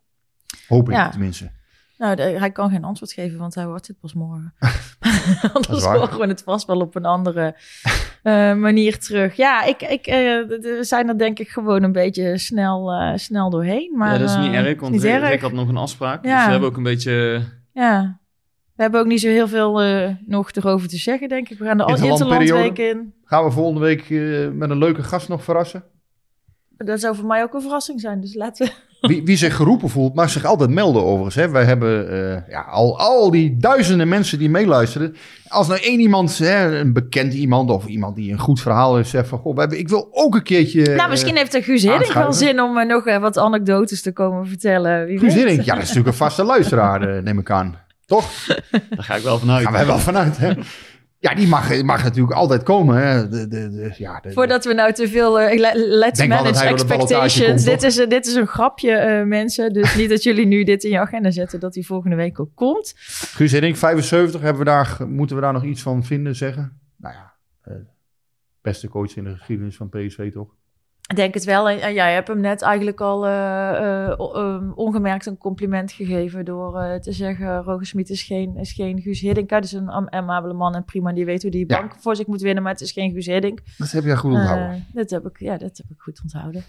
[0.68, 1.50] Hoop ik tenminste.
[1.98, 4.54] Nou, de- hij kan geen antwoord geven, want hij hoort dit pas morgen.
[5.52, 7.56] Anders horen we het vast wel op een andere
[8.22, 9.36] eh, manier terug.
[9.36, 10.14] Ja, ik, ik, eh,
[10.46, 13.92] we zijn er denk ik gewoon een beetje snel, eh, snel doorheen.
[13.96, 15.28] Maar, ja, dat is niet erg, want niet Rick, erg.
[15.28, 16.24] Rick had nog een afspraak.
[16.24, 16.34] Ja.
[16.36, 17.42] Dus we hebben ook een beetje...
[17.72, 18.20] Ja.
[18.76, 21.58] We hebben ook niet zo heel veel eh, nog erover te zeggen, denk ik.
[21.58, 21.84] We gaan de.
[21.86, 23.14] Interlandweek in.
[23.24, 25.84] Gaan we volgende week eh, met een leuke gast nog verrassen?
[26.76, 28.20] Dat zou voor mij ook een verrassing zijn.
[28.20, 28.72] Dus laten we...
[29.06, 31.34] Wie, wie zich geroepen voelt, mag zich altijd melden overigens.
[31.34, 31.48] Hè.
[31.50, 35.16] Wij hebben eh, ja, al, al die duizenden mensen die meeluisteren.
[35.48, 39.08] Als nou één iemand, hè, een bekend iemand of iemand die een goed verhaal heeft,
[39.08, 39.38] zegt van...
[39.38, 40.94] Goh, we hebben, ik wil ook een keertje...
[40.94, 44.12] nou, misschien eh, heeft de Guus Hiddink wel zin om eh, nog wat anekdotes te
[44.12, 45.06] komen vertellen.
[45.06, 45.44] Wie Guus weet.
[45.44, 47.78] Hiddink, ja, dat is natuurlijk een vaste luisteraar, eh, neem ik aan.
[48.06, 48.30] Toch?
[48.70, 49.62] Daar ga ik wel vanuit.
[49.64, 50.52] Gaan wij wel vanuit, hè?
[51.18, 53.28] Ja, die mag, mag natuurlijk altijd komen, hè?
[53.28, 56.64] De, de, de, ja, de, Voordat we nou te veel eh, le- let's Denk manage
[56.64, 57.46] expectations.
[57.46, 59.72] komt, dit, is, een- dit is een grapje, eh, mensen.
[59.72, 62.50] Dus niet dat jullie nu dit in je agenda zetten, dat die volgende week ook
[62.54, 62.92] komt.
[62.96, 66.80] Guus Hiddink, 75, hebben we daar, moeten we daar nog iets van vinden, zeggen?
[66.96, 67.74] Nou ja, eh,
[68.62, 70.48] beste coach in de geschiedenis van PSV, toch?
[71.08, 71.68] Ik denk het wel.
[71.68, 76.44] En, en jij hebt hem net eigenlijk al eh, eh, ehm, ongemerkt een compliment gegeven
[76.44, 79.50] door eh, te zeggen: Roger Smit is geen, is geen Guus Hiddink.
[79.50, 81.80] Het is een am- amabele man en prima, die weet hoe die Ja.
[81.80, 83.60] bank voor zich moet winnen, maar het is geen Guus Hiddink.
[83.78, 84.86] Dat heb je goed onthouden.
[84.92, 86.64] Dat, heb ik, ja, dat heb ik goed onthouden.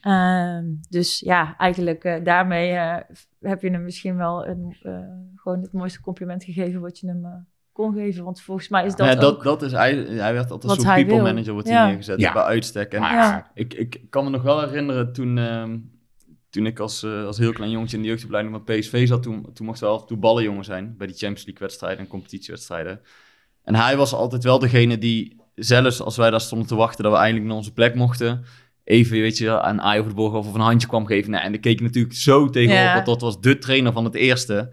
[0.00, 2.72] Ehm, dus ja, eigenlijk daarmee
[3.40, 4.76] heb je hem misschien wel een,
[5.36, 8.24] gewoon het mooiste compliment gegeven wat je hem kon geven.
[8.24, 9.42] Want volgens mij is dat, ja, dat, ook...
[9.42, 11.24] dat is, hij, hij werd altijd zo'n hij people wil.
[11.32, 11.86] manager wordt hij Ja.
[11.86, 12.32] neergezet Ja.
[12.32, 12.92] bij uitstek.
[12.92, 13.50] En Ja.
[13.54, 15.78] ik, ik kan me nog wel herinneren toen, ehm,
[16.50, 19.22] toen ik als, eh, als heel klein jongetje in de jeugdopleiding met PSV zat.
[19.22, 22.06] Toen, toen mochten we af en toe ballenjongen zijn bij die Champions League wedstrijden en
[22.06, 23.00] competitiewedstrijden.
[23.64, 27.12] En hij was altijd wel degene die, zelfs als wij daar stonden te wachten dat
[27.12, 28.44] we eindelijk naar onze plek mochten,
[28.84, 31.30] even weet je, aan Aai over de borg of een handje kwam geven.
[31.30, 32.94] Nou, en daar keek ik natuurlijk zo tegenop, Ja.
[32.94, 34.70] want dat was de trainer van het eerste.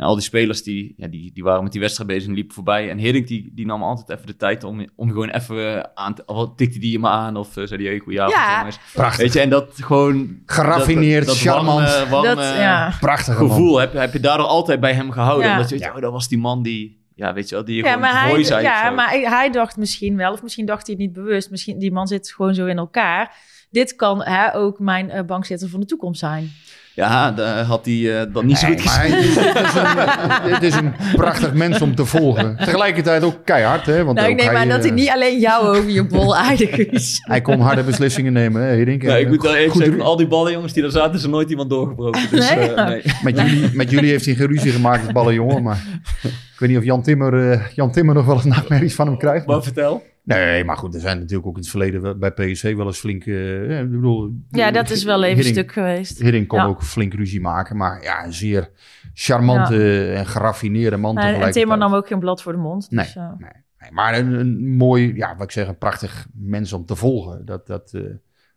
[0.00, 2.54] En al die spelers die, ja, die, die waren met die wedstrijd bezig en liepen
[2.54, 2.90] voorbij.
[2.90, 6.22] En Hiddink die, die nam altijd even de tijd om, om gewoon even aan te...
[6.26, 8.56] Of tikte die je me aan of uh, zei die, hey, goeie Ja.
[8.58, 8.78] jongens.
[8.92, 9.22] Prachtig.
[9.22, 10.38] Weet je, en dat gewoon...
[10.46, 11.88] Geraffineerd, dat, dat charmant.
[12.10, 12.92] dat, ja.
[13.00, 15.46] Prachtig gevoel heb, heb je daardoor altijd bij hem gehouden.
[15.46, 15.52] Ja.
[15.52, 15.94] Omdat je weet, Ja.
[15.94, 17.04] oh, dat was die man die...
[17.14, 18.62] Ja, weet je wel, die je Ja, gewoon maar, mooi hij, zei.
[18.62, 18.94] ja, zo.
[18.94, 21.50] maar hij, hij dacht misschien wel, of misschien dacht hij het niet bewust.
[21.50, 23.36] Misschien, die man zit gewoon zo in elkaar.
[23.70, 26.50] Dit kan hè, ook mijn eh, bankzitter van de toekomst zijn.
[26.94, 29.42] Ja, daar had hij eh, dat niet zo goed maar gezien.
[29.42, 32.56] hij- het, is een, het is een prachtig mens om te volgen.
[32.56, 34.04] Tegelijkertijd ook keihard, hè?
[34.04, 36.36] Want Nou, ik neem hij, aan dat hij eh, niet alleen jou over je bol
[36.36, 37.18] aardig is.
[37.30, 39.02] Hij kon harde beslissingen nemen, hè, Hiddink?
[39.02, 41.22] Nee, En, ik moet wel even zeggen, van al die ballenjongens die er zaten, is
[41.22, 42.20] er nooit iemand doorgebroken.
[42.30, 42.72] Dus, Nee?
[42.74, 43.02] eh, nee.
[43.22, 45.84] Met jullie, met jullie heeft hij geen ruzie gemaakt als ballenjongen, maar
[46.22, 49.18] ik weet niet of Jan Timmer, eh, Jan Timmer nog wel eens nachtmerries van hem
[49.18, 49.46] krijgt.
[49.46, 50.02] Maar vertel.
[50.22, 53.24] Nee, maar goed, er zijn natuurlijk ook in het verleden bij PSV wel eens flink...
[53.26, 56.18] eh, ik bedoel, Ja, dat is wel even stuk geweest.
[56.18, 56.64] Hiddink kon Ja.
[56.64, 58.70] ook flink ruzie maken, maar ja, een zeer
[59.14, 61.54] charmante en geraffineerde man en tegelijkertijd.
[61.54, 62.90] Timmer nam ook geen blad voor de mond.
[62.90, 63.90] Nee, Dus, eh, nee, nee.
[63.92, 67.44] maar een, een mooi, ja, wat ik zeg, een prachtig mens om te volgen.
[67.44, 68.02] Dat, dat eh,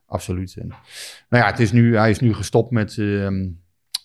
[0.06, 0.56] absoluut.
[0.60, 0.68] En,
[1.30, 3.46] nou ja, het is nu, hij is nu gestopt met, ehm,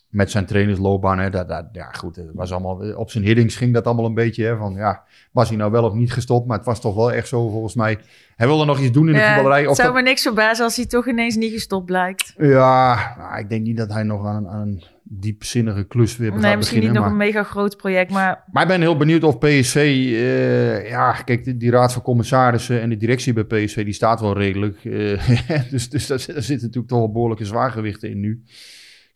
[0.09, 1.19] met zijn trainersloopbaan.
[1.19, 1.31] Hè.
[1.31, 4.45] Dat, dat, ja, goed, het was allemaal, op zijn hiddings ging dat allemaal een beetje.
[4.45, 5.03] Hè, van, ja,
[5.33, 6.47] was hij nou wel of niet gestopt?
[6.47, 7.99] Maar het was toch wel echt zo, volgens mij.
[8.37, 9.65] Hij wilde nog iets doen in de ja, voetballerij.
[9.67, 12.35] het zou dat- me niks verbazen als hij toch ineens niet gestopt blijkt.
[12.39, 16.31] ja, nou, ik denk niet dat hij nog aan, een- aan een diepzinnige klus weer
[16.33, 17.11] Nee, gaat misschien niet beginnen.
[17.11, 20.89] nog maar- een mega groot project, maar Maar ik ben heel benieuwd of PSV, eh,
[20.89, 24.39] ja, kijk, die, die raad van commissarissen en de directie bij PSV, die staat wel
[24.39, 24.85] redelijk.
[24.85, 28.43] eh, dus dus daar, daar zitten natuurlijk toch wel behoorlijke zwaargewichten in nu.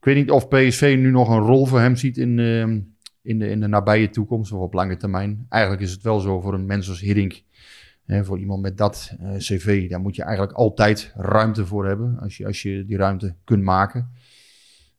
[0.03, 2.81] Ik weet niet of PSV nu nog een rol voor hem ziet in, ehm,
[3.23, 5.47] in, de, in de nabije toekomst of op lange termijn.
[5.49, 7.43] Eigenlijk is het wel zo voor een mens als Hiddink,
[8.05, 12.19] hè, voor iemand met dat eh, cv, daar moet je eigenlijk altijd ruimte voor hebben,
[12.21, 14.11] als je, als je die ruimte kunt maken.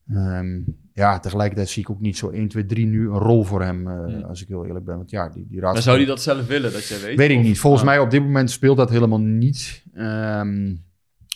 [0.09, 0.59] Ehm,
[0.93, 3.87] ja, tegelijkertijd zie ik ook niet zo 1, 2, 3 nu een rol voor hem,
[3.87, 4.97] eh, als ik heel eerlijk ben.
[4.97, 5.83] Want ja, die, die Maar raad.
[5.83, 7.17] zou hij dat zelf willen, dat jij weet?
[7.17, 7.59] Weet ik Of- niet.
[7.59, 9.83] Volgens mij op dit moment speelt dat helemaal niet.
[9.93, 10.75] Ehm,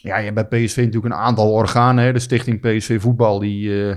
[0.02, 2.04] ja, je hebt bij PSV natuurlijk een aantal organen.
[2.04, 2.14] Hè?
[2.14, 3.96] De stichting PSV Voetbal, die, eh,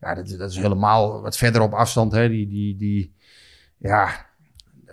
[0.00, 2.12] ja, dat, dat is helemaal wat verder op afstand.
[2.12, 2.28] Hè?
[2.28, 3.14] Die, die, die,
[3.76, 4.26] ja,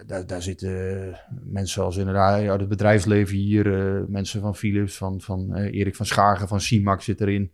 [0.06, 3.96] daar, daar zitten mensen zoals inderdaad uit het bedrijfsleven hier.
[3.98, 7.52] eh, mensen van Philips, van, van eh, Erik van Schagen, van CIMAC zit erin.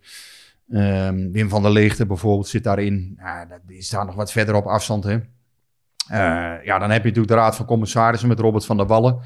[0.70, 3.14] Ehm, Wim van der Leegte bijvoorbeeld zit daarin.
[3.18, 5.04] Ja, die staan nog wat verder op afstand.
[5.04, 5.18] Hè?
[6.64, 9.20] Ja, dan heb je natuurlijk de Raad van Commissarissen met Robert van der Wallen.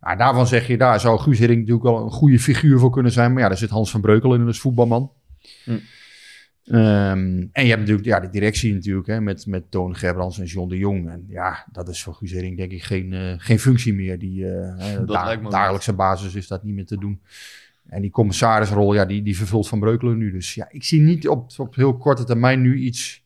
[0.00, 3.12] Ja, daarvan zeg je, daar zou Guus Hiddink natuurlijk wel een goede figuur voor kunnen
[3.12, 3.32] zijn.
[3.32, 5.12] Maar ja, daar zit Hans van Breukelen in als voetbalman.
[5.64, 5.78] Hm.
[6.64, 10.44] Ehm, en je hebt natuurlijk ja, de directie natuurlijk, hè, met, met Toon Gerbrands en
[10.44, 11.08] John de Jong.
[11.10, 14.18] En ja, dat is voor Guus Hiddink denk ik geen, eh, geen functie meer.
[14.18, 14.44] Die
[15.06, 17.20] da- ook dagelijkse basis is dat niet meer te doen.
[17.88, 20.30] En die commissarisrol, ja, die, die vervult Van Breukelen nu.
[20.32, 23.22] Dus ja, ik zie niet op, op heel korte termijn nu iets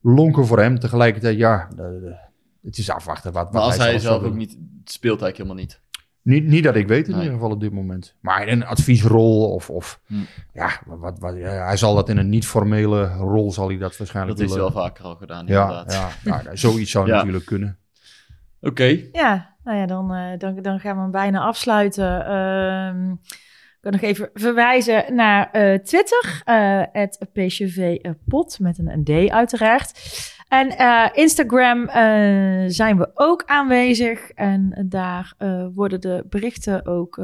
[0.00, 0.78] lonken voor hem.
[0.78, 2.16] Tegelijkertijd, ja, de- de-
[2.62, 3.32] het is afwachten.
[3.32, 5.80] Wat, wat Maar als hij zelf ook niet speelt, eigenlijk helemaal niet.
[6.22, 7.20] Niet, niet dat ik weet in Nee.
[7.22, 8.14] ieder geval op dit moment.
[8.20, 9.70] Maar in een adviesrol of...
[9.70, 10.14] of Hm.
[10.52, 14.38] Ja, wat, wat, ja, hij zal dat in een niet-formele rol zal hij dat waarschijnlijk
[14.38, 14.62] Dat willen.
[14.62, 15.92] wel vaker al gedaan, Ja, inderdaad.
[15.92, 17.16] ja, ja, nou, zoiets zou Ja.
[17.16, 17.78] natuurlijk kunnen.
[18.60, 22.26] Oké, Ja, nou ja, dan, eh, dan, dan gaan we hem bijna afsluiten.
[22.26, 27.96] Ehm, ik kan nog even verwijzen naar eh, Twitter, eh het PCV
[28.28, 29.92] Pot met een, een D uiteraard.
[30.50, 34.30] En eh, Instagram eh, zijn we ook aanwezig.
[34.30, 37.20] En daar eh, worden de berichten ook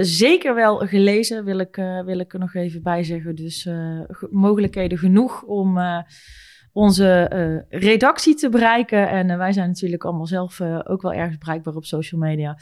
[0.00, 3.34] zeker wel gelezen, wil ik, wil ik er nog even bij zeggen.
[3.34, 3.62] Dus
[4.08, 5.78] ge- mogelijkheden genoeg om
[6.72, 7.30] onze
[7.68, 9.08] redactie te bereiken.
[9.08, 12.56] En wij zijn natuurlijk allemaal zelf ook wel ergens bereikbaar op social media.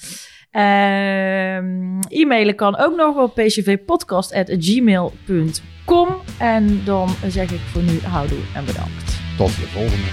[0.50, 6.08] Ehm, e-mailen kan ook nog op pcvpodcast.gmail.com.
[6.38, 9.19] En dan zeg ik voor nu houdoe en bedankt.
[9.40, 10.06] Tot de volgende.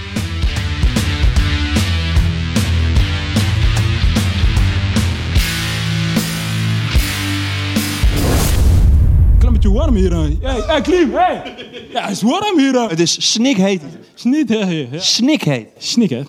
[9.72, 10.12] Warm hier.
[10.12, 11.54] Hey, hey, Klim, hey.
[11.92, 12.88] Ja, het is warm hier.
[12.88, 13.82] Het is snikheet.
[14.14, 14.86] Snik, hè, ja.
[14.98, 15.68] Snikheet.
[15.78, 16.22] Snik, hè.